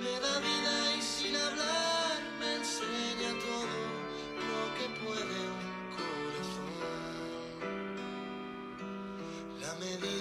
me 0.00 0.12
da 0.20 0.34
vida 0.38 0.74
y 0.96 1.02
sin 1.02 1.34
hablar 1.36 2.18
me 2.38 2.48
enseña 2.56 3.30
todo 3.48 3.78
lo 4.48 4.60
que 4.76 4.86
puede 5.02 5.38
un 5.58 5.70
corazón. 5.96 6.74
La 9.60 9.72
medida 9.74 10.19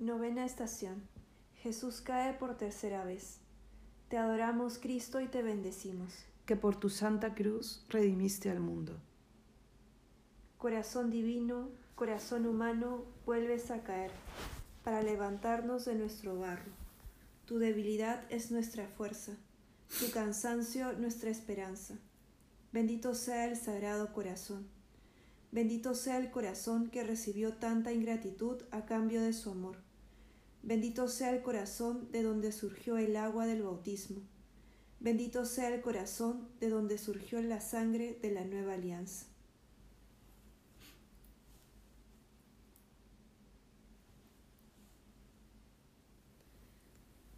Novena 0.00 0.44
estación. 0.44 1.02
Jesús 1.56 2.00
cae 2.00 2.32
por 2.32 2.56
tercera 2.56 3.04
vez. 3.04 3.40
Te 4.08 4.16
adoramos, 4.16 4.78
Cristo, 4.78 5.20
y 5.20 5.26
te 5.26 5.42
bendecimos. 5.42 6.24
que 6.46 6.54
por 6.54 6.76
tu 6.76 6.88
santa 6.88 7.34
cruz 7.34 7.84
redimiste 7.88 8.48
al 8.48 8.60
mundo. 8.60 8.96
Corazón 10.56 11.10
divino, 11.10 11.68
corazón 11.96 12.46
humano, 12.46 13.04
vuelves 13.26 13.72
a 13.72 13.82
caer 13.82 14.12
para 14.84 15.02
levantarnos 15.02 15.84
de 15.84 15.96
nuestro 15.96 16.38
barro. 16.38 16.70
Tu 17.44 17.58
debilidad 17.58 18.24
es 18.30 18.52
nuestra 18.52 18.86
fuerza, 18.86 19.32
tu 19.98 20.10
cansancio 20.12 20.92
nuestra 20.92 21.28
esperanza. 21.28 21.96
Bendito 22.72 23.14
sea 23.14 23.46
el 23.46 23.56
sagrado 23.56 24.12
corazón. 24.12 24.68
Bendito 25.50 25.94
sea 25.94 26.18
el 26.18 26.30
corazón 26.30 26.88
que 26.88 27.02
recibió 27.02 27.54
tanta 27.54 27.92
ingratitud 27.92 28.62
a 28.70 28.86
cambio 28.86 29.20
de 29.20 29.32
su 29.32 29.50
amor. 29.50 29.87
Bendito 30.62 31.08
sea 31.08 31.30
el 31.30 31.42
corazón 31.42 32.10
de 32.12 32.22
donde 32.22 32.52
surgió 32.52 32.98
el 32.98 33.16
agua 33.16 33.46
del 33.46 33.62
bautismo. 33.62 34.22
Bendito 35.00 35.44
sea 35.44 35.72
el 35.72 35.80
corazón 35.80 36.48
de 36.60 36.68
donde 36.68 36.98
surgió 36.98 37.40
la 37.40 37.60
sangre 37.60 38.18
de 38.20 38.32
la 38.32 38.44
nueva 38.44 38.74
alianza. 38.74 39.26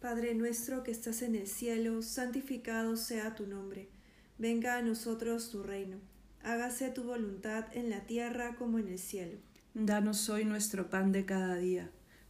Padre 0.01 0.33
nuestro 0.33 0.81
que 0.81 0.89
estás 0.89 1.21
en 1.21 1.35
el 1.35 1.45
cielo, 1.45 2.01
santificado 2.01 2.97
sea 2.97 3.35
tu 3.35 3.45
nombre. 3.45 3.89
Venga 4.39 4.77
a 4.77 4.81
nosotros 4.81 5.51
tu 5.51 5.61
reino. 5.61 5.99
Hágase 6.41 6.89
tu 6.89 7.03
voluntad 7.03 7.65
en 7.73 7.91
la 7.91 8.07
tierra 8.07 8.55
como 8.55 8.79
en 8.79 8.87
el 8.87 8.97
cielo. 8.97 9.37
Danos 9.75 10.27
hoy 10.29 10.43
nuestro 10.43 10.89
pan 10.89 11.11
de 11.11 11.25
cada 11.25 11.55
día. 11.55 11.91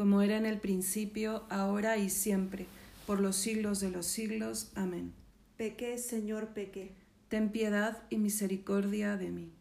Como 0.00 0.22
era 0.22 0.38
en 0.38 0.46
el 0.46 0.58
principio, 0.58 1.44
ahora 1.50 1.98
y 1.98 2.08
siempre, 2.08 2.64
por 3.06 3.20
los 3.20 3.36
siglos 3.36 3.80
de 3.80 3.90
los 3.90 4.06
siglos. 4.06 4.72
Amén. 4.74 5.12
Pequé, 5.58 5.98
Señor, 5.98 6.54
pequé. 6.54 6.94
Ten 7.28 7.52
piedad 7.52 8.02
y 8.08 8.16
misericordia 8.16 9.18
de 9.18 9.30
mí. 9.30 9.52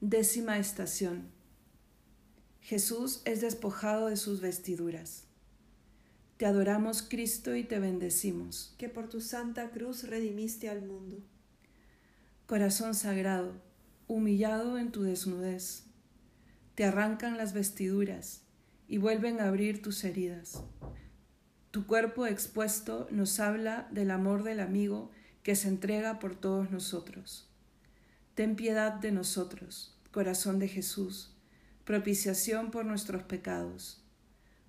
Décima 0.00 0.56
estación. 0.60 1.26
Jesús 2.60 3.22
es 3.24 3.40
despojado 3.40 4.06
de 4.06 4.16
sus 4.16 4.40
vestiduras. 4.40 5.24
Te 6.36 6.46
adoramos, 6.46 7.02
Cristo, 7.02 7.56
y 7.56 7.64
te 7.64 7.80
bendecimos. 7.80 8.76
que 8.78 8.88
por 8.88 9.08
tu 9.08 9.20
santa 9.20 9.70
cruz 9.70 10.04
redimiste 10.04 10.68
al 10.68 10.82
mundo. 10.82 11.16
Corazón 12.46 12.94
sagrado, 12.94 13.54
humillado 14.06 14.78
en 14.78 14.92
tu 14.92 15.02
desnudez, 15.02 15.84
te 16.74 16.84
arrancan 16.84 17.36
las 17.36 17.52
vestiduras 17.52 18.42
y 18.88 18.98
vuelven 18.98 19.40
a 19.40 19.48
abrir 19.48 19.82
tus 19.82 20.04
heridas. 20.04 20.62
Tu 21.70 21.86
cuerpo 21.86 22.26
expuesto 22.26 23.08
nos 23.10 23.40
habla 23.40 23.88
del 23.90 24.10
amor 24.10 24.42
del 24.42 24.60
amigo 24.60 25.10
que 25.42 25.56
se 25.56 25.68
entrega 25.68 26.18
por 26.18 26.34
todos 26.34 26.70
nosotros. 26.70 27.48
Ten 28.34 28.56
piedad 28.56 28.92
de 28.94 29.12
nosotros, 29.12 29.96
corazón 30.10 30.58
de 30.58 30.68
Jesús, 30.68 31.34
propiciación 31.84 32.70
por 32.70 32.84
nuestros 32.84 33.22
pecados. 33.24 34.02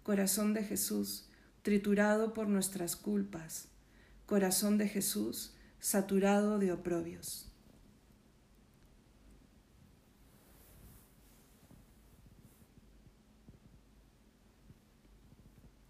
Corazón 0.03 0.53
de 0.53 0.63
Jesús, 0.63 1.29
triturado 1.61 2.33
por 2.33 2.47
nuestras 2.47 2.95
culpas. 2.95 3.69
Corazón 4.25 4.77
de 4.77 4.87
Jesús, 4.87 5.53
saturado 5.79 6.59
de 6.59 6.71
oprobios. 6.71 7.44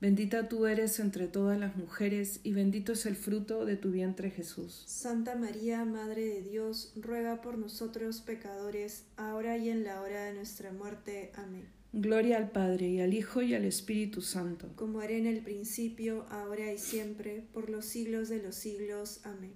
Bendita 0.00 0.48
tú 0.48 0.64
eres 0.64 0.98
entre 0.98 1.26
todas 1.28 1.60
las 1.60 1.76
mujeres 1.76 2.40
y 2.42 2.52
bendito 2.52 2.92
es 2.92 3.04
el 3.04 3.16
fruto 3.16 3.66
de 3.66 3.76
tu 3.76 3.90
vientre 3.90 4.30
Jesús. 4.30 4.82
Santa 4.86 5.34
María, 5.34 5.84
Madre 5.84 6.24
de 6.24 6.42
Dios, 6.42 6.94
ruega 6.96 7.42
por 7.42 7.58
nosotros 7.58 8.22
pecadores, 8.22 9.04
ahora 9.18 9.58
y 9.58 9.68
en 9.68 9.84
la 9.84 10.00
hora 10.00 10.24
de 10.24 10.32
nuestra 10.32 10.72
muerte. 10.72 11.32
Amén. 11.34 11.68
Gloria 11.92 12.38
al 12.38 12.50
Padre 12.50 12.88
y 12.88 13.00
al 13.00 13.12
Hijo 13.12 13.42
y 13.42 13.54
al 13.54 13.66
Espíritu 13.66 14.22
Santo. 14.22 14.70
Como 14.74 15.02
era 15.02 15.12
en 15.12 15.26
el 15.26 15.42
principio, 15.42 16.24
ahora 16.30 16.72
y 16.72 16.78
siempre, 16.78 17.44
por 17.52 17.68
los 17.68 17.84
siglos 17.84 18.30
de 18.30 18.42
los 18.42 18.54
siglos. 18.54 19.20
Amén. 19.24 19.52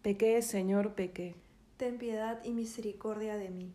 Pequé, 0.00 0.40
Señor, 0.40 0.94
pequé. 0.94 1.34
Ten 1.76 1.98
piedad 1.98 2.42
y 2.44 2.52
misericordia 2.52 3.36
de 3.36 3.50
mí. 3.50 3.74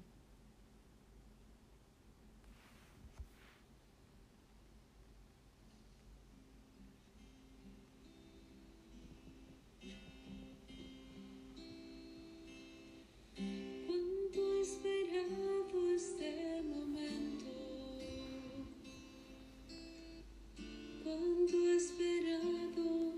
He 21.48 21.76
esperado 21.76 23.14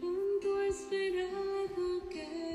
He 0.00 0.68
esperado 0.68 2.08
que 2.08 2.47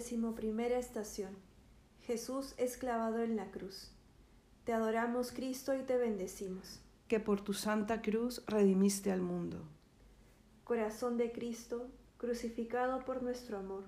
Decimoprimera 0.00 0.78
estación. 0.78 1.36
Jesús 2.06 2.54
es 2.56 2.78
clavado 2.78 3.18
en 3.22 3.36
la 3.36 3.50
cruz. 3.50 3.90
Te 4.64 4.72
adoramos, 4.72 5.30
Cristo, 5.30 5.74
y 5.74 5.82
te 5.82 5.98
bendecimos. 5.98 6.80
que 7.06 7.20
por 7.20 7.42
tu 7.42 7.52
santa 7.52 8.00
cruz 8.00 8.42
redimiste 8.46 9.12
al 9.12 9.20
mundo. 9.20 9.58
Corazón 10.64 11.18
de 11.18 11.32
Cristo, 11.32 11.90
crucificado 12.16 13.04
por 13.04 13.22
nuestro 13.22 13.58
amor. 13.58 13.84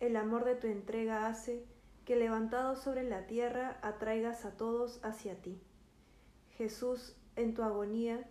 El 0.00 0.16
amor 0.16 0.46
de 0.46 0.54
tu 0.54 0.68
entrega 0.68 1.26
hace 1.26 1.66
que 2.06 2.16
levantado 2.16 2.74
sobre 2.74 3.02
la 3.02 3.26
tierra 3.26 3.78
atraigas 3.82 4.46
a 4.46 4.56
todos 4.56 5.00
hacia 5.04 5.42
ti. 5.42 5.60
Jesús, 6.56 7.14
en 7.36 7.52
tu 7.52 7.62
agonía, 7.62 8.26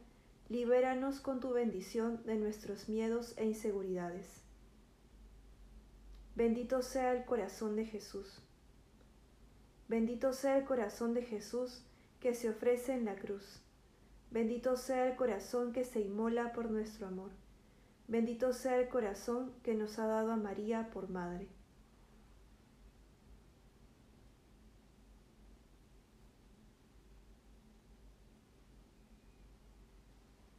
libéranos 0.50 1.20
con 1.20 1.40
tu 1.40 1.52
bendición 1.52 2.24
de 2.26 2.38
nuestros 2.38 2.90
miedos 2.90 3.36
e 3.38 3.46
inseguridades. 3.46 4.45
Bendito 6.36 6.82
sea 6.82 7.14
el 7.14 7.24
corazón 7.24 7.78
de 7.78 7.86
Jesús. 7.86 8.42
Bendito 9.88 10.34
sea 10.34 10.58
el 10.58 10.66
corazón 10.66 11.14
de 11.14 11.22
Jesús 11.22 11.84
que 12.20 12.34
se 12.34 12.50
ofrece 12.50 12.94
en 12.94 13.06
la 13.06 13.16
cruz. 13.16 13.62
Bendito 14.32 14.76
sea 14.76 15.08
el 15.08 15.16
corazón 15.16 15.72
que 15.72 15.86
se 15.86 16.02
inmola 16.02 16.52
por 16.52 16.70
nuestro 16.70 17.08
amor. 17.08 17.32
Bendito 18.10 18.52
sea 18.52 18.78
el 18.80 18.90
corazón 18.90 19.54
que 19.64 19.76
nos 19.76 19.98
ha 19.98 20.08
dado 20.08 20.34
a 20.34 20.36
María 20.36 20.90
por 20.92 21.10
madre. 21.10 21.48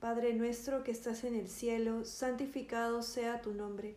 Padre 0.01 0.33
nuestro 0.33 0.85
que 0.85 0.93
estás 0.93 1.25
en 1.25 1.35
el 1.35 1.49
cielo, 1.49 2.05
santificado 2.05 3.03
sea 3.03 3.43
tu 3.43 3.53
nombre. 3.53 3.97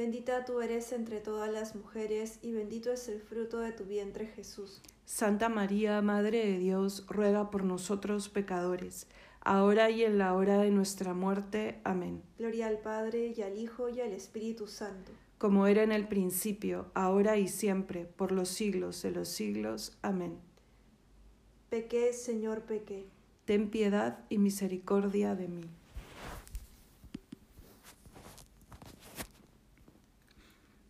Bendita 0.00 0.46
tú 0.46 0.62
eres 0.62 0.92
entre 0.92 1.20
todas 1.20 1.52
las 1.52 1.76
mujeres 1.76 2.38
y 2.40 2.52
bendito 2.52 2.90
es 2.90 3.06
el 3.10 3.20
fruto 3.20 3.58
de 3.58 3.72
tu 3.72 3.84
vientre 3.84 4.26
Jesús. 4.26 4.80
Santa 5.04 5.50
María, 5.50 6.00
Madre 6.00 6.38
de 6.46 6.58
Dios, 6.58 7.04
ruega 7.06 7.50
por 7.50 7.64
nosotros 7.64 8.30
pecadores, 8.30 9.06
ahora 9.42 9.90
y 9.90 10.04
en 10.04 10.16
la 10.16 10.32
hora 10.32 10.56
de 10.56 10.70
nuestra 10.70 11.12
muerte. 11.12 11.82
Amén. 11.84 12.22
Gloria 12.38 12.68
al 12.68 12.78
Padre 12.78 13.34
y 13.36 13.42
al 13.42 13.58
Hijo 13.58 13.90
y 13.90 14.00
al 14.00 14.12
Espíritu 14.12 14.66
Santo. 14.68 15.12
Como 15.36 15.66
era 15.66 15.82
en 15.82 15.92
el 15.92 16.08
principio, 16.08 16.90
ahora 16.94 17.36
y 17.36 17.46
siempre, 17.46 18.06
por 18.06 18.32
los 18.32 18.48
siglos 18.48 19.02
de 19.02 19.10
los 19.10 19.28
siglos. 19.28 19.98
Amén. 20.00 20.38
Pequé, 21.68 22.14
Señor, 22.14 22.62
pequé. 22.62 23.04
Ten 23.44 23.68
piedad 23.68 24.24
y 24.30 24.38
misericordia 24.38 25.34
de 25.34 25.48
mí. 25.48 25.68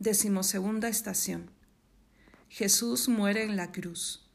Decimosegunda 0.01 0.89
estación. 0.89 1.51
Jesús 2.49 3.11
muere 3.11 3.45
en 3.45 3.57
la 3.57 3.71
cruz. 3.71 4.27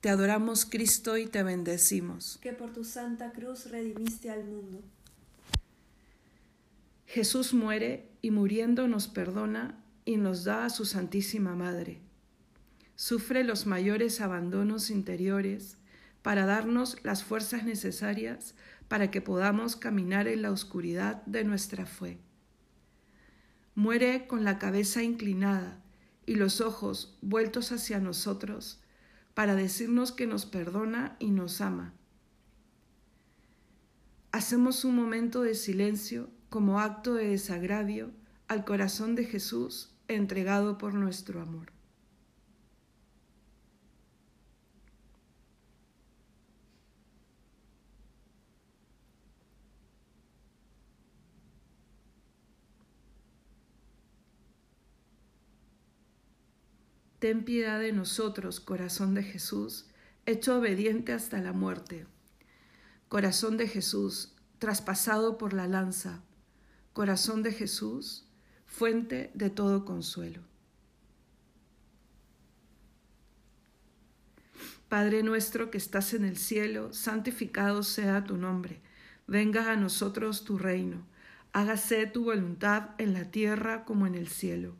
Te 0.00 0.10
adoramos, 0.10 0.64
Cristo, 0.64 1.18
y 1.18 1.26
te 1.26 1.42
bendecimos. 1.42 2.38
Que 2.40 2.52
por 2.52 2.72
tu 2.72 2.84
santa 2.84 3.32
cruz 3.32 3.68
redimiste 3.68 4.30
al 4.30 4.44
mundo. 4.44 4.80
Jesús 7.04 7.52
muere 7.52 8.12
y 8.22 8.30
muriendo 8.30 8.86
nos 8.86 9.08
perdona 9.08 9.82
y 10.04 10.18
nos 10.18 10.44
da 10.44 10.64
a 10.66 10.70
su 10.70 10.84
Santísima 10.84 11.56
Madre. 11.56 12.00
Sufre 12.94 13.42
los 13.42 13.66
mayores 13.66 14.20
abandonos 14.20 14.90
interiores 14.90 15.78
para 16.22 16.46
darnos 16.46 16.96
las 17.02 17.24
fuerzas 17.24 17.64
necesarias 17.64 18.54
para 18.86 19.10
que 19.10 19.20
podamos 19.20 19.74
caminar 19.74 20.28
en 20.28 20.42
la 20.42 20.52
oscuridad 20.52 21.24
de 21.26 21.42
nuestra 21.42 21.86
fe. 21.86 22.20
Muere 23.80 24.26
con 24.26 24.44
la 24.44 24.58
cabeza 24.58 25.02
inclinada 25.02 25.82
y 26.26 26.34
los 26.34 26.60
ojos 26.60 27.16
vueltos 27.22 27.72
hacia 27.72 27.98
nosotros 27.98 28.82
para 29.32 29.54
decirnos 29.54 30.12
que 30.12 30.26
nos 30.26 30.44
perdona 30.44 31.16
y 31.18 31.30
nos 31.30 31.62
ama. 31.62 31.94
Hacemos 34.32 34.84
un 34.84 34.96
momento 34.96 35.40
de 35.40 35.54
silencio 35.54 36.28
como 36.50 36.78
acto 36.78 37.14
de 37.14 37.28
desagravio 37.28 38.10
al 38.48 38.66
corazón 38.66 39.14
de 39.14 39.24
Jesús 39.24 39.94
entregado 40.08 40.76
por 40.76 40.92
nuestro 40.92 41.40
amor. 41.40 41.72
Ten 57.20 57.44
piedad 57.44 57.78
de 57.78 57.92
nosotros, 57.92 58.60
corazón 58.60 59.12
de 59.12 59.22
Jesús, 59.22 59.84
hecho 60.24 60.56
obediente 60.56 61.12
hasta 61.12 61.38
la 61.38 61.52
muerte. 61.52 62.06
Corazón 63.10 63.58
de 63.58 63.68
Jesús, 63.68 64.34
traspasado 64.58 65.36
por 65.36 65.52
la 65.52 65.66
lanza. 65.66 66.22
Corazón 66.94 67.42
de 67.42 67.52
Jesús, 67.52 68.26
fuente 68.64 69.30
de 69.34 69.50
todo 69.50 69.84
consuelo. 69.84 70.40
Padre 74.88 75.22
nuestro 75.22 75.70
que 75.70 75.76
estás 75.76 76.14
en 76.14 76.24
el 76.24 76.38
cielo, 76.38 76.94
santificado 76.94 77.82
sea 77.82 78.24
tu 78.24 78.38
nombre. 78.38 78.80
Venga 79.26 79.70
a 79.70 79.76
nosotros 79.76 80.44
tu 80.44 80.56
reino. 80.56 81.06
Hágase 81.52 82.06
tu 82.06 82.24
voluntad 82.24 82.90
en 82.96 83.12
la 83.12 83.30
tierra 83.30 83.84
como 83.84 84.06
en 84.06 84.14
el 84.14 84.28
cielo. 84.28 84.79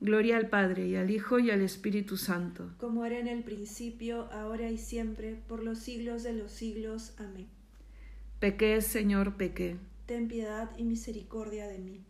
Gloria 0.00 0.38
al 0.38 0.48
Padre, 0.48 0.86
y 0.86 0.96
al 0.96 1.10
Hijo, 1.10 1.38
y 1.38 1.50
al 1.50 1.60
Espíritu 1.60 2.16
Santo. 2.16 2.72
Como 2.78 3.04
era 3.04 3.18
en 3.18 3.28
el 3.28 3.44
principio, 3.44 4.32
ahora 4.32 4.70
y 4.70 4.78
siempre, 4.78 5.34
por 5.46 5.62
los 5.62 5.78
siglos 5.78 6.22
de 6.22 6.32
los 6.32 6.52
siglos. 6.52 7.12
Amén. 7.18 7.48
Pequé, 8.38 8.80
Señor, 8.80 9.36
pequé. 9.36 9.76
Ten 10.06 10.26
piedad 10.26 10.70
y 10.78 10.84
misericordia 10.84 11.66
de 11.66 11.78
mí. 11.78 12.04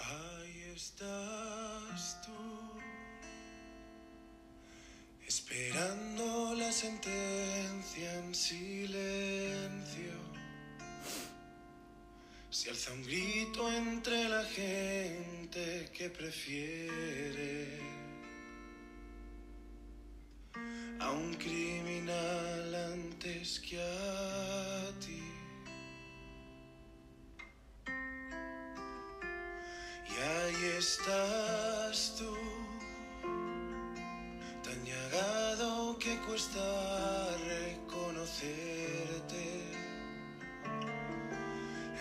Ahí 0.00 0.72
estás 0.74 2.20
tú, 2.26 2.80
esperando 5.24 6.54
la 6.56 6.72
sentencia 6.72 8.18
en 8.18 8.34
silencio. 8.34 10.12
Se 12.50 12.68
alza 12.68 12.92
un 12.92 13.02
grito 13.02 13.72
entre 13.72 14.21
gente 14.44 15.90
que 15.92 16.10
prefiere 16.10 17.78
a 21.00 21.10
un 21.10 21.34
criminal 21.34 22.74
antes 22.92 23.60
que 23.60 23.80
a 23.80 24.92
ti. 25.00 25.22
Y 30.08 30.14
ahí 30.30 30.64
estás 30.78 32.16
tú, 32.18 32.36
tan 34.62 34.84
llagado 34.84 35.98
que 35.98 36.18
cuesta 36.26 37.36
reconocerte. 37.46 39.44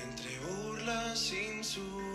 Entre 0.04 0.40
burlas, 0.40 1.34
insultos, 1.34 2.11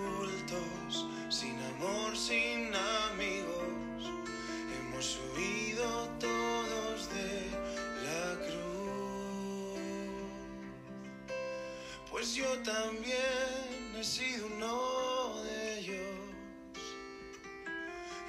yo 12.37 12.59
también 12.59 13.97
he 13.99 14.05
sido 14.05 14.47
uno 14.49 15.43
de 15.43 15.79
ellos. 15.79 16.17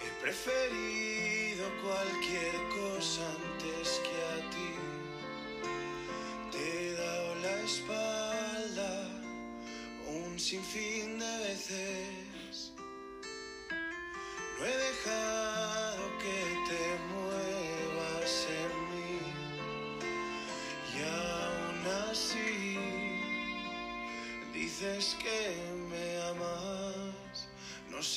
He 0.01 0.21
preferido 0.21 1.65
cualquier 1.83 2.55
cosa 2.79 3.25
antes 3.43 4.01
que 4.05 4.17
a 4.33 4.49
ti. 4.53 4.71
Te 6.51 6.87
he 6.87 6.93
dado 6.93 7.35
la 7.35 7.61
espalda 7.63 9.09
un 10.07 10.39
sinfín 10.39 11.19
de 11.19 11.37
veces. 11.39 12.26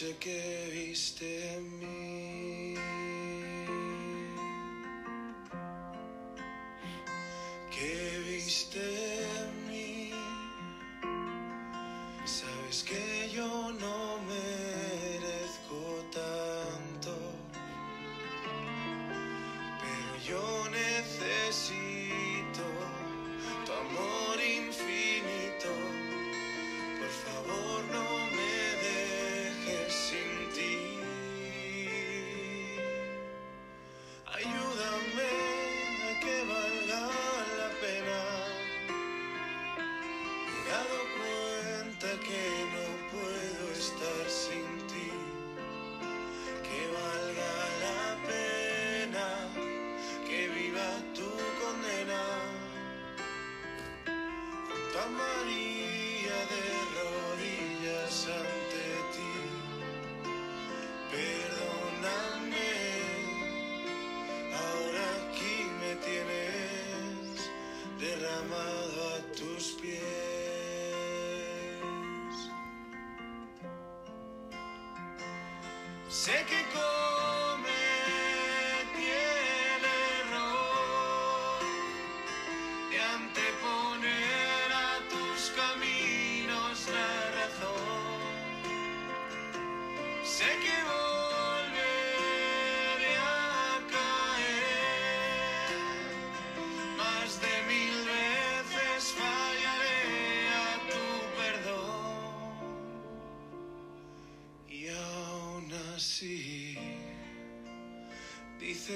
No 0.00 0.06
sé 0.06 0.16
qué 0.18 0.70
viste 0.72 1.60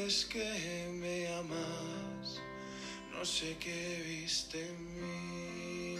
dices 0.04 0.26
que 0.26 0.90
me 1.00 1.28
amas, 1.28 2.40
no 3.12 3.24
sé 3.24 3.56
qué 3.58 4.02
viste 4.06 4.68
en 4.68 5.00
mí. 5.00 5.98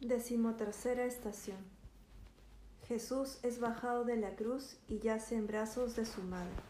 Decimotercera 0.00 1.04
estación. 1.04 1.58
Jesús 2.86 3.38
es 3.42 3.58
bajado 3.58 4.04
de 4.04 4.16
la 4.16 4.36
cruz 4.36 4.76
y 4.88 5.00
yace 5.00 5.34
en 5.34 5.46
brazos 5.46 5.96
de 5.96 6.06
su 6.06 6.22
madre. 6.22 6.67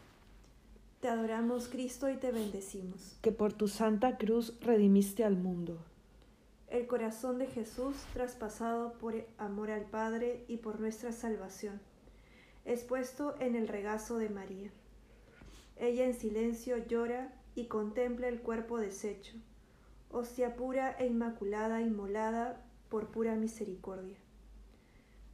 Te 1.01 1.07
adoramos, 1.07 1.69
Cristo, 1.69 2.11
y 2.11 2.17
te 2.17 2.33
bendecimos. 2.33 3.19
que 3.23 3.31
por 3.31 3.53
tu 3.53 3.69
santa 3.69 4.19
cruz 4.19 4.59
redimiste 4.61 5.23
al 5.25 5.37
mundo. 5.37 5.79
El 6.67 6.89
corazón 6.89 7.39
de 7.39 7.47
Jesús, 7.47 7.97
traspasado 8.13 8.95
por 8.95 9.15
amor 9.39 9.71
al 9.71 9.85
Padre 9.85 10.45
y 10.49 10.57
por 10.57 10.81
nuestra 10.81 11.13
salvación, 11.13 11.81
es 12.65 12.83
puesto 12.83 13.37
en 13.41 13.55
el 13.55 13.69
regazo 13.69 14.19
de 14.19 14.29
María. 14.29 14.71
Ella 15.77 16.05
en 16.05 16.15
silencio 16.15 16.77
llora 16.79 17.33
y 17.55 17.67
contempla 17.67 18.27
el 18.27 18.41
cuerpo 18.41 18.79
deshecho, 18.79 19.37
hostia 20.11 20.57
pura 20.57 20.97
e 20.99 21.07
inmaculada 21.07 21.81
inmolada 21.81 22.61
por 22.89 23.07
pura 23.13 23.37
misericordia. 23.37 24.17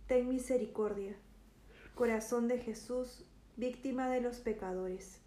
Ten 0.06 0.28
misericordia, 0.28 1.16
corazón 1.94 2.48
de 2.48 2.58
Jesús, 2.58 3.24
víctima 3.56 4.10
de 4.10 4.20
los 4.20 4.40
pecadores. 4.40 5.23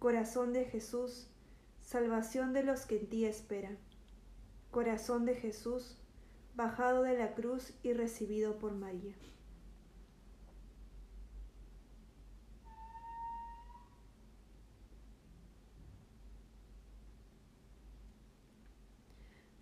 Corazón 0.00 0.54
de 0.54 0.64
Jesús, 0.64 1.26
salvación 1.82 2.54
de 2.54 2.62
los 2.62 2.86
que 2.86 2.96
en 2.96 3.06
ti 3.06 3.26
esperan. 3.26 3.76
Corazón 4.70 5.26
de 5.26 5.34
Jesús, 5.34 5.98
bajado 6.56 7.02
de 7.02 7.18
la 7.18 7.34
cruz 7.34 7.74
y 7.82 7.92
recibido 7.92 8.58
por 8.58 8.72
María. 8.72 9.14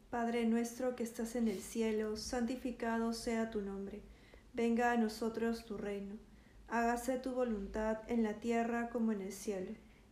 Padre 0.08 0.46
nuestro 0.46 0.94
que 0.94 1.02
estás 1.02 1.34
en 1.34 1.48
el 1.48 1.58
cielo, 1.58 2.16
santificado 2.16 3.12
sea 3.12 3.50
tu 3.50 3.60
nombre. 3.60 4.02
Venga 4.54 4.92
a 4.92 4.96
nosotros 4.96 5.64
tu 5.64 5.76
reino. 5.76 6.14
Hágase 6.68 7.18
tu 7.18 7.32
voluntad 7.32 7.98
en 8.06 8.22
la 8.22 8.34
tierra 8.34 8.88
como 8.90 9.10
en 9.10 9.22
el 9.22 9.32
cielo. 9.32 9.72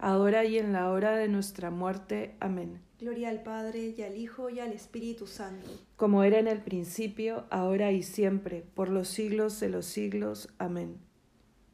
ahora 0.00 0.44
y 0.44 0.58
en 0.58 0.72
la 0.72 0.90
hora 0.90 1.16
de 1.16 1.28
nuestra 1.28 1.70
muerte. 1.70 2.34
Amén. 2.40 2.80
Gloria 2.98 3.30
al 3.30 3.42
Padre 3.42 3.94
y 3.96 4.02
al 4.02 4.16
Hijo 4.16 4.50
y 4.50 4.60
al 4.60 4.72
Espíritu 4.72 5.26
Santo. 5.26 5.70
Como 5.96 6.22
era 6.22 6.38
en 6.38 6.48
el 6.48 6.60
principio, 6.60 7.46
ahora 7.50 7.92
y 7.92 8.02
siempre, 8.02 8.64
por 8.74 8.88
los 8.88 9.08
siglos 9.08 9.60
de 9.60 9.68
los 9.68 9.86
siglos. 9.86 10.48
Amén. 10.58 10.98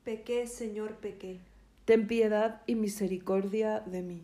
Pequé, 0.05 0.47
Señor, 0.47 0.97
pequé. 0.97 1.41
Ten 1.85 2.07
piedad 2.07 2.63
y 2.67 2.75
misericordia 2.75 3.81
de 3.81 4.03
mí. 4.03 4.23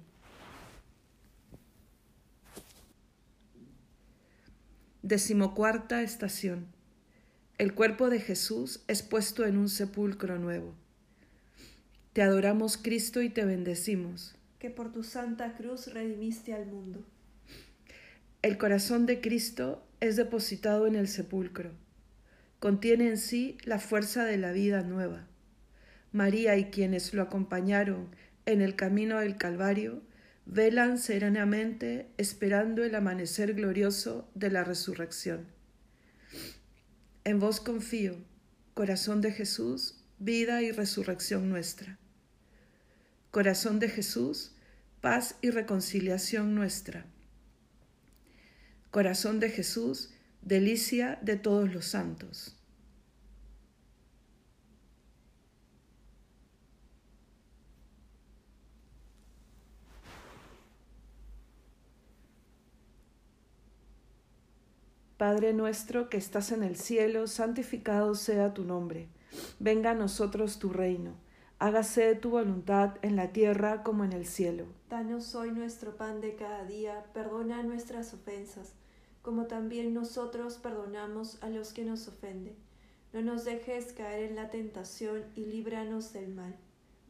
Decimocuarta 5.03 6.03
estación. 6.03 6.67
El 7.59 7.75
cuerpo 7.75 8.11
de 8.11 8.21
Jesús 8.21 8.85
es 8.87 9.03
puesto 9.03 9.45
en 9.45 9.59
un 9.59 9.69
sepulcro 9.69 10.39
nuevo. 10.39 10.75
Te 12.13 12.21
adoramos, 12.21 12.77
Cristo, 12.77 13.23
y 13.23 13.31
te 13.31 13.45
bendecimos. 13.45 14.35
que 14.59 14.71
por 14.71 14.93
tu 14.93 15.03
santa 15.03 15.57
cruz 15.57 15.89
redimiste 15.93 16.55
al 16.55 16.67
mundo. 16.67 17.05
El 18.43 18.59
corazón 18.59 19.07
de 19.07 19.21
Cristo 19.21 19.85
es 19.99 20.15
depositado 20.15 20.87
en 20.87 20.95
el 20.95 21.09
sepulcro. 21.09 21.73
Contiene 22.61 23.09
en 23.09 23.17
sí 23.17 23.57
la 23.65 23.81
fuerza 23.81 24.25
de 24.25 24.37
la 24.37 24.53
vida 24.53 24.83
nueva. 24.83 25.27
María 26.13 26.57
y 26.59 26.67
quienes 26.67 27.13
lo 27.13 27.23
acompañaron 27.23 28.15
en 28.47 28.61
el 28.61 28.77
camino 28.77 29.19
del 29.19 29.37
Calvario, 29.37 30.03
velan 30.47 30.99
serenamente 30.99 32.09
esperando 32.19 32.85
el 32.85 32.95
amanecer 32.95 33.55
glorioso 33.55 34.29
de 34.35 34.51
la 34.51 34.65
resurrección. 34.65 35.47
En 37.25 37.41
vos 37.41 37.61
confío, 37.61 38.17
corazón 38.75 39.23
de 39.23 39.33
Jesús, 39.33 40.05
vida 40.19 40.63
y 40.63 40.71
resurrección 40.71 41.49
nuestra. 41.49 41.99
Corazón 43.33 43.79
de 43.79 43.89
Jesús, 43.89 44.53
paz 45.01 45.37
y 45.41 45.49
reconciliación 45.49 46.55
nuestra. 46.55 47.07
Corazón 48.91 49.41
de 49.41 49.49
Jesús, 49.49 50.11
delicia 50.43 51.19
de 51.23 51.37
todos 51.37 51.73
los 51.73 51.87
santos. 51.87 52.59
Padre 65.17 65.55
nuestro 65.55 66.11
que 66.11 66.19
estás 66.19 66.53
en 66.53 66.63
el 66.63 66.77
cielo, 66.77 67.27
santificado 67.27 68.15
sea 68.15 68.53
tu 68.53 68.65
nombre. 68.65 69.09
Venga 69.59 69.93
a 69.93 69.95
nosotros 69.95 70.59
tu 70.59 70.69
reino. 70.69 71.22
Hágase 71.63 72.17
tu 72.17 72.31
voluntad 72.31 72.97
en 73.03 73.15
la 73.15 73.31
tierra 73.31 73.85
como 73.85 74.03
en 74.03 74.13
el 74.13 74.27
cielo. 74.27 74.67
Danos 74.91 75.37
hoy 75.37 75.53
nuestro 75.53 75.97
pan 75.97 76.21
de 76.21 76.35
cada 76.35 76.65
día, 76.65 77.05
perdona 77.15 77.63
nuestras 77.63 78.13
ofensas, 78.13 78.73
como 79.23 79.47
también 79.47 79.95
nosotros 79.95 80.57
perdonamos 80.57 81.41
a 81.41 81.51
los 81.51 81.73
que 81.73 81.85
nos 81.85 82.09
ofenden. 82.09 82.57
No 83.13 83.23
nos 83.23 83.45
dejes 83.45 83.93
caer 83.93 84.29
en 84.29 84.35
la 84.35 84.51
tentación 84.51 85.23
y 85.37 85.47
líbranos 85.47 86.13
del 86.13 86.35
mal. 86.35 86.57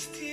Christian. 0.00 0.29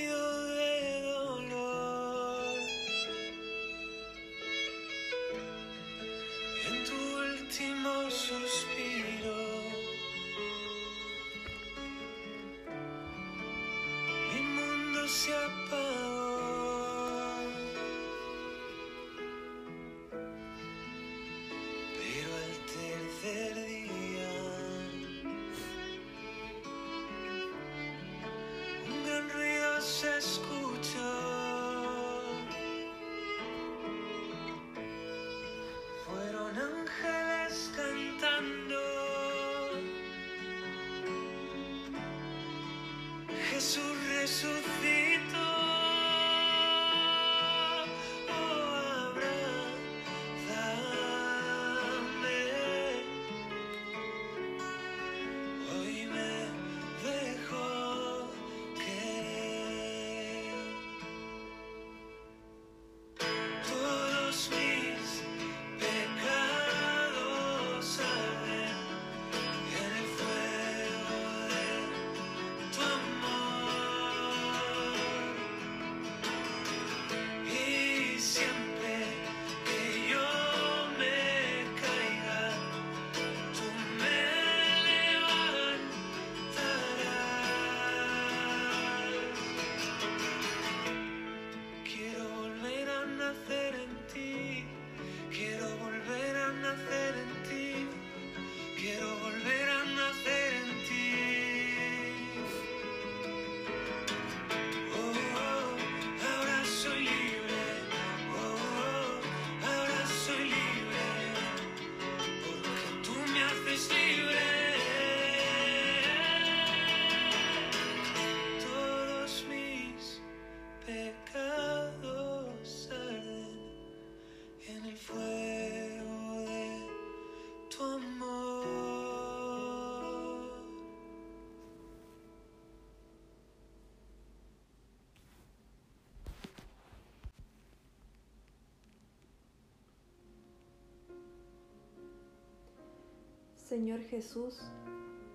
Señor 143.68 144.00
Jesús, 144.00 144.62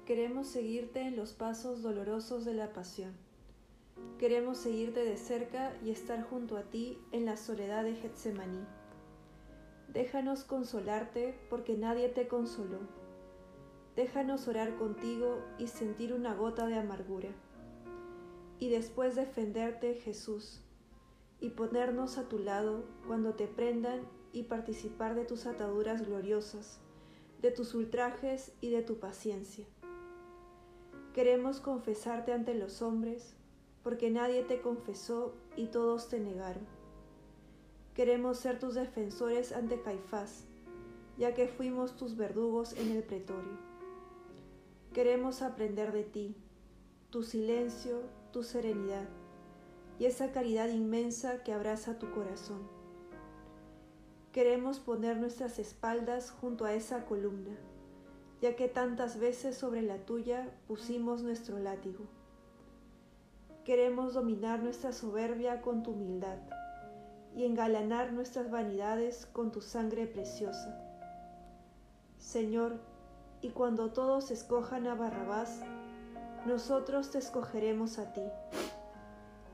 queremos 0.07 0.47
seguirte 0.47 1.01
en 1.01 1.15
los 1.15 1.33
pasos 1.33 1.83
dolorosos 1.83 2.45
de 2.45 2.55
la 2.55 2.73
pasión. 2.73 3.13
Queremos 4.17 4.57
seguirte 4.57 5.05
de 5.05 5.17
cerca 5.17 5.77
y 5.85 5.91
estar 5.91 6.23
junto 6.23 6.57
a 6.57 6.63
ti 6.63 6.97
en 7.11 7.25
la 7.25 7.37
soledad 7.37 7.83
de 7.83 7.93
Getsemaní. 7.93 8.65
Déjanos 9.89 10.45
consolarte 10.45 11.37
porque 11.51 11.77
nadie 11.77 12.09
te 12.09 12.27
consoló. 12.27 12.79
Déjanos 13.95 14.47
orar 14.47 14.77
contigo 14.77 15.43
y 15.59 15.67
sentir 15.67 16.11
una 16.11 16.33
gota 16.33 16.65
de 16.65 16.79
amargura. 16.79 17.29
Y 18.57 18.69
después 18.69 19.15
defenderte, 19.15 19.93
Jesús, 19.93 20.63
y 21.39 21.51
ponernos 21.51 22.17
a 22.17 22.27
tu 22.27 22.39
lado 22.39 22.83
cuando 23.05 23.35
te 23.35 23.45
prendan 23.45 24.07
y 24.31 24.41
participar 24.41 25.13
de 25.13 25.25
tus 25.25 25.45
ataduras 25.45 26.07
gloriosas, 26.07 26.79
de 27.43 27.51
tus 27.51 27.75
ultrajes 27.75 28.53
y 28.61 28.69
de 28.69 28.81
tu 28.83 28.99
paciencia. 28.99 29.65
Queremos 31.13 31.59
confesarte 31.59 32.31
ante 32.31 32.55
los 32.55 32.81
hombres, 32.81 33.35
porque 33.83 34.09
nadie 34.09 34.43
te 34.43 34.61
confesó 34.61 35.35
y 35.57 35.67
todos 35.67 36.07
te 36.07 36.21
negaron. 36.21 36.65
Queremos 37.95 38.37
ser 38.37 38.59
tus 38.59 38.75
defensores 38.75 39.51
ante 39.51 39.81
Caifás, 39.81 40.45
ya 41.17 41.33
que 41.33 41.49
fuimos 41.49 41.97
tus 41.97 42.15
verdugos 42.15 42.73
en 42.77 42.91
el 42.91 43.03
pretorio. 43.03 43.59
Queremos 44.93 45.41
aprender 45.41 45.91
de 45.91 46.05
ti, 46.05 46.37
tu 47.09 47.23
silencio, 47.23 48.03
tu 48.31 48.43
serenidad 48.43 49.09
y 49.99 50.05
esa 50.05 50.31
caridad 50.31 50.69
inmensa 50.69 51.43
que 51.43 51.51
abraza 51.51 51.99
tu 51.99 52.09
corazón. 52.11 52.72
Queremos 54.33 54.79
poner 54.79 55.17
nuestras 55.17 55.59
espaldas 55.59 56.31
junto 56.31 56.65
a 56.65 56.73
esa 56.73 57.05
columna, 57.05 57.55
ya 58.41 58.55
que 58.55 58.67
tantas 58.67 59.19
veces 59.19 59.55
sobre 59.55 59.83
la 59.83 60.07
tuya 60.07 60.51
pusimos 60.67 61.21
nuestro 61.21 61.59
látigo. 61.59 62.05
Queremos 63.63 64.15
dominar 64.15 64.63
nuestra 64.63 64.91
soberbia 64.91 65.61
con 65.61 65.83
tu 65.83 65.91
humildad 65.91 66.39
y 67.35 67.45
engalanar 67.45 68.11
nuestras 68.11 68.49
vanidades 68.49 69.27
con 69.27 69.51
tu 69.51 69.61
sangre 69.61 70.07
preciosa. 70.07 70.81
Señor, 72.17 72.79
y 73.39 73.49
cuando 73.49 73.91
todos 73.91 74.31
escojan 74.31 74.87
a 74.87 74.95
Barrabás, 74.95 75.61
nosotros 76.47 77.11
te 77.11 77.19
escogeremos 77.19 77.99
a 77.99 78.13
ti. 78.13 78.23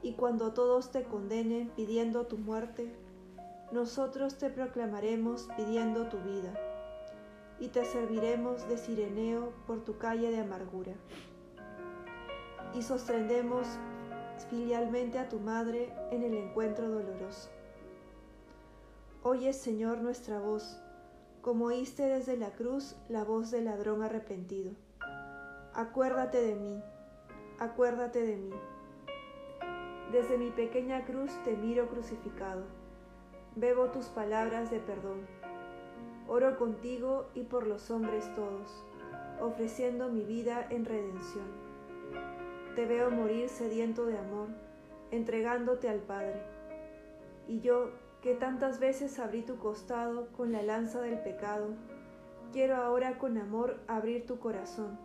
Y 0.03 0.13
cuando 0.13 0.53
todos 0.53 0.89
te 0.91 1.03
condenen 1.03 1.67
pidiendo 1.75 2.27
tu 2.27 2.37
muerte, 2.37 2.95
nosotros 3.71 4.37
te 4.37 4.49
proclamaremos 4.49 5.47
pidiendo 5.55 6.07
tu 6.07 6.17
vida, 6.19 6.53
y 7.59 7.67
te 7.67 7.83
serviremos 7.85 8.67
de 8.67 8.77
sireneo 8.77 9.51
por 9.67 9.83
tu 9.83 9.97
calle 9.97 10.31
de 10.31 10.39
amargura. 10.39 10.93
Y 12.73 12.81
sostendemos 12.81 13.67
filialmente 14.49 15.19
a 15.19 15.27
tu 15.27 15.39
madre 15.39 15.93
en 16.11 16.23
el 16.23 16.33
encuentro 16.33 16.89
doloroso. 16.89 17.49
Oye, 19.23 19.51
Señor, 19.51 19.97
nuestra 19.97 20.39
voz, 20.39 20.81
como 21.41 21.65
oíste 21.65 22.03
desde 22.03 22.37
la 22.37 22.51
cruz 22.51 22.95
la 23.09 23.23
voz 23.23 23.51
del 23.51 23.65
ladrón 23.65 24.01
arrepentido. 24.01 24.71
Acuérdate 25.73 26.41
de 26.41 26.55
mí, 26.55 26.81
acuérdate 27.59 28.23
de 28.23 28.37
mí. 28.37 28.53
Desde 30.11 30.37
mi 30.37 30.49
pequeña 30.51 31.05
cruz 31.05 31.31
te 31.43 31.55
miro 31.55 31.89
crucificado. 31.89 32.78
Bebo 33.59 33.87
tus 33.87 34.05
palabras 34.05 34.71
de 34.71 34.79
perdón. 34.79 35.27
Oro 36.29 36.57
contigo 36.57 37.27
y 37.33 37.43
por 37.43 37.67
los 37.67 37.91
hombres 37.91 38.33
todos, 38.33 38.85
ofreciendo 39.41 40.07
mi 40.07 40.23
vida 40.23 40.65
en 40.69 40.85
redención. 40.85 41.43
Te 42.77 42.85
veo 42.85 43.11
morir 43.11 43.49
sediento 43.49 44.05
de 44.05 44.17
amor, 44.17 44.47
entregándote 45.11 45.89
al 45.89 45.99
Padre. 45.99 46.41
Y 47.49 47.59
yo, 47.59 47.89
que 48.21 48.33
tantas 48.33 48.79
veces 48.79 49.19
abrí 49.19 49.41
tu 49.41 49.57
costado 49.57 50.31
con 50.31 50.53
la 50.53 50.63
lanza 50.63 51.01
del 51.01 51.19
pecado, 51.19 51.67
quiero 52.53 52.77
ahora 52.77 53.17
con 53.17 53.37
amor 53.37 53.81
abrir 53.87 54.25
tu 54.25 54.39
corazón, 54.39 54.97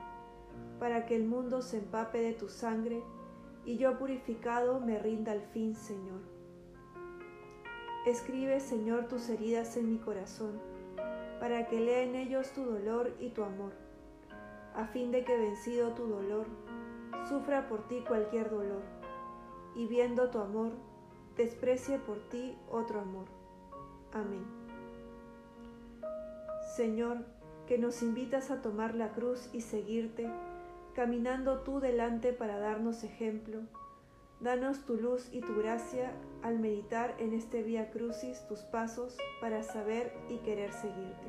para 0.78 1.06
que 1.06 1.16
el 1.16 1.24
mundo 1.24 1.60
se 1.60 1.78
empape 1.78 2.18
de 2.20 2.34
tu 2.34 2.48
sangre 2.48 3.02
y 3.64 3.78
yo 3.78 3.98
purificado 3.98 4.78
me 4.78 5.00
rinda 5.00 5.32
al 5.32 5.42
fin, 5.42 5.74
Señor. 5.74 6.33
Escribe, 8.06 8.60
Señor, 8.60 9.08
tus 9.08 9.30
heridas 9.30 9.78
en 9.78 9.88
mi 9.88 9.96
corazón, 9.96 10.60
para 11.40 11.66
que 11.68 11.80
lea 11.80 12.02
en 12.02 12.14
ellos 12.14 12.50
tu 12.52 12.62
dolor 12.62 13.14
y 13.18 13.30
tu 13.30 13.42
amor, 13.42 13.72
a 14.74 14.86
fin 14.88 15.10
de 15.10 15.24
que 15.24 15.34
vencido 15.38 15.94
tu 15.94 16.06
dolor, 16.06 16.44
sufra 17.30 17.66
por 17.66 17.88
ti 17.88 18.04
cualquier 18.06 18.50
dolor, 18.50 18.82
y 19.74 19.86
viendo 19.86 20.28
tu 20.28 20.38
amor, 20.38 20.72
desprecie 21.38 21.98
por 21.98 22.18
ti 22.28 22.58
otro 22.70 23.00
amor. 23.00 23.24
Amén. 24.12 24.44
Señor, 26.76 27.24
que 27.66 27.78
nos 27.78 28.02
invitas 28.02 28.50
a 28.50 28.60
tomar 28.60 28.94
la 28.94 29.12
cruz 29.12 29.48
y 29.54 29.62
seguirte, 29.62 30.28
caminando 30.94 31.60
tú 31.60 31.80
delante 31.80 32.34
para 32.34 32.58
darnos 32.58 33.02
ejemplo, 33.02 33.60
danos 34.44 34.84
tu 34.84 34.96
luz 34.96 35.30
y 35.32 35.40
tu 35.40 35.56
gracia 35.56 36.12
al 36.42 36.58
meditar 36.58 37.16
en 37.18 37.32
este 37.32 37.62
Vía 37.62 37.90
Crucis 37.90 38.46
tus 38.46 38.60
pasos 38.60 39.16
para 39.40 39.62
saber 39.62 40.12
y 40.28 40.36
querer 40.38 40.72
seguirte. 40.72 41.28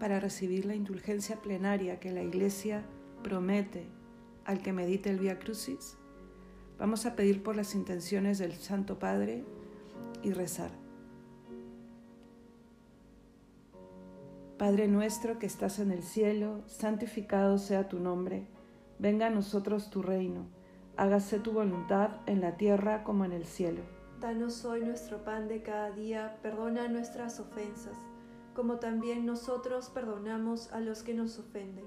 para 0.00 0.18
recibir 0.18 0.64
la 0.64 0.74
indulgencia 0.74 1.36
plenaria 1.36 2.00
que 2.00 2.10
la 2.10 2.22
Iglesia 2.22 2.86
promete 3.22 3.99
al 4.44 4.62
que 4.62 4.72
medite 4.72 5.10
el 5.10 5.18
Via 5.18 5.38
Crucis, 5.38 5.96
vamos 6.78 7.06
a 7.06 7.16
pedir 7.16 7.42
por 7.42 7.56
las 7.56 7.74
intenciones 7.74 8.38
del 8.38 8.54
Santo 8.54 8.98
Padre 8.98 9.44
y 10.22 10.32
rezar. 10.32 10.70
Padre 14.58 14.88
nuestro 14.88 15.38
que 15.38 15.46
estás 15.46 15.78
en 15.78 15.90
el 15.90 16.02
cielo, 16.02 16.62
santificado 16.66 17.58
sea 17.58 17.88
tu 17.88 17.98
nombre, 17.98 18.46
venga 18.98 19.28
a 19.28 19.30
nosotros 19.30 19.90
tu 19.90 20.02
reino, 20.02 20.46
hágase 20.96 21.40
tu 21.40 21.52
voluntad 21.52 22.10
en 22.26 22.40
la 22.40 22.56
tierra 22.56 23.04
como 23.04 23.24
en 23.24 23.32
el 23.32 23.46
cielo. 23.46 23.82
Danos 24.20 24.64
hoy 24.66 24.82
nuestro 24.82 25.24
pan 25.24 25.48
de 25.48 25.62
cada 25.62 25.90
día, 25.90 26.38
perdona 26.42 26.88
nuestras 26.88 27.40
ofensas 27.40 27.96
como 28.54 28.76
también 28.76 29.26
nosotros 29.26 29.88
perdonamos 29.90 30.72
a 30.72 30.80
los 30.80 31.02
que 31.02 31.14
nos 31.14 31.38
ofenden. 31.38 31.86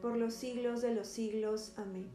por 0.00 0.16
los 0.16 0.34
siglos 0.34 0.82
de 0.82 0.94
los 0.94 1.08
siglos. 1.08 1.72
Amén. 1.76 2.08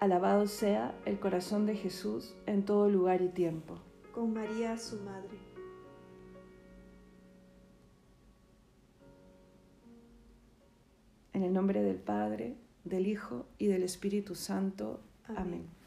Alabado 0.00 0.46
sea 0.46 0.94
el 1.06 1.18
corazón 1.18 1.66
de 1.66 1.74
Jesús 1.74 2.34
en 2.46 2.64
todo 2.64 2.88
lugar 2.88 3.20
y 3.20 3.28
tiempo. 3.28 3.78
Con 4.14 4.32
María, 4.32 4.78
su 4.78 4.96
Madre. 5.00 5.38
En 11.32 11.42
el 11.42 11.52
nombre 11.52 11.82
del 11.82 11.96
Padre, 11.96 12.56
del 12.84 13.08
Hijo 13.08 13.46
y 13.58 13.66
del 13.66 13.82
Espíritu 13.82 14.36
Santo. 14.36 15.00
Amén. 15.24 15.77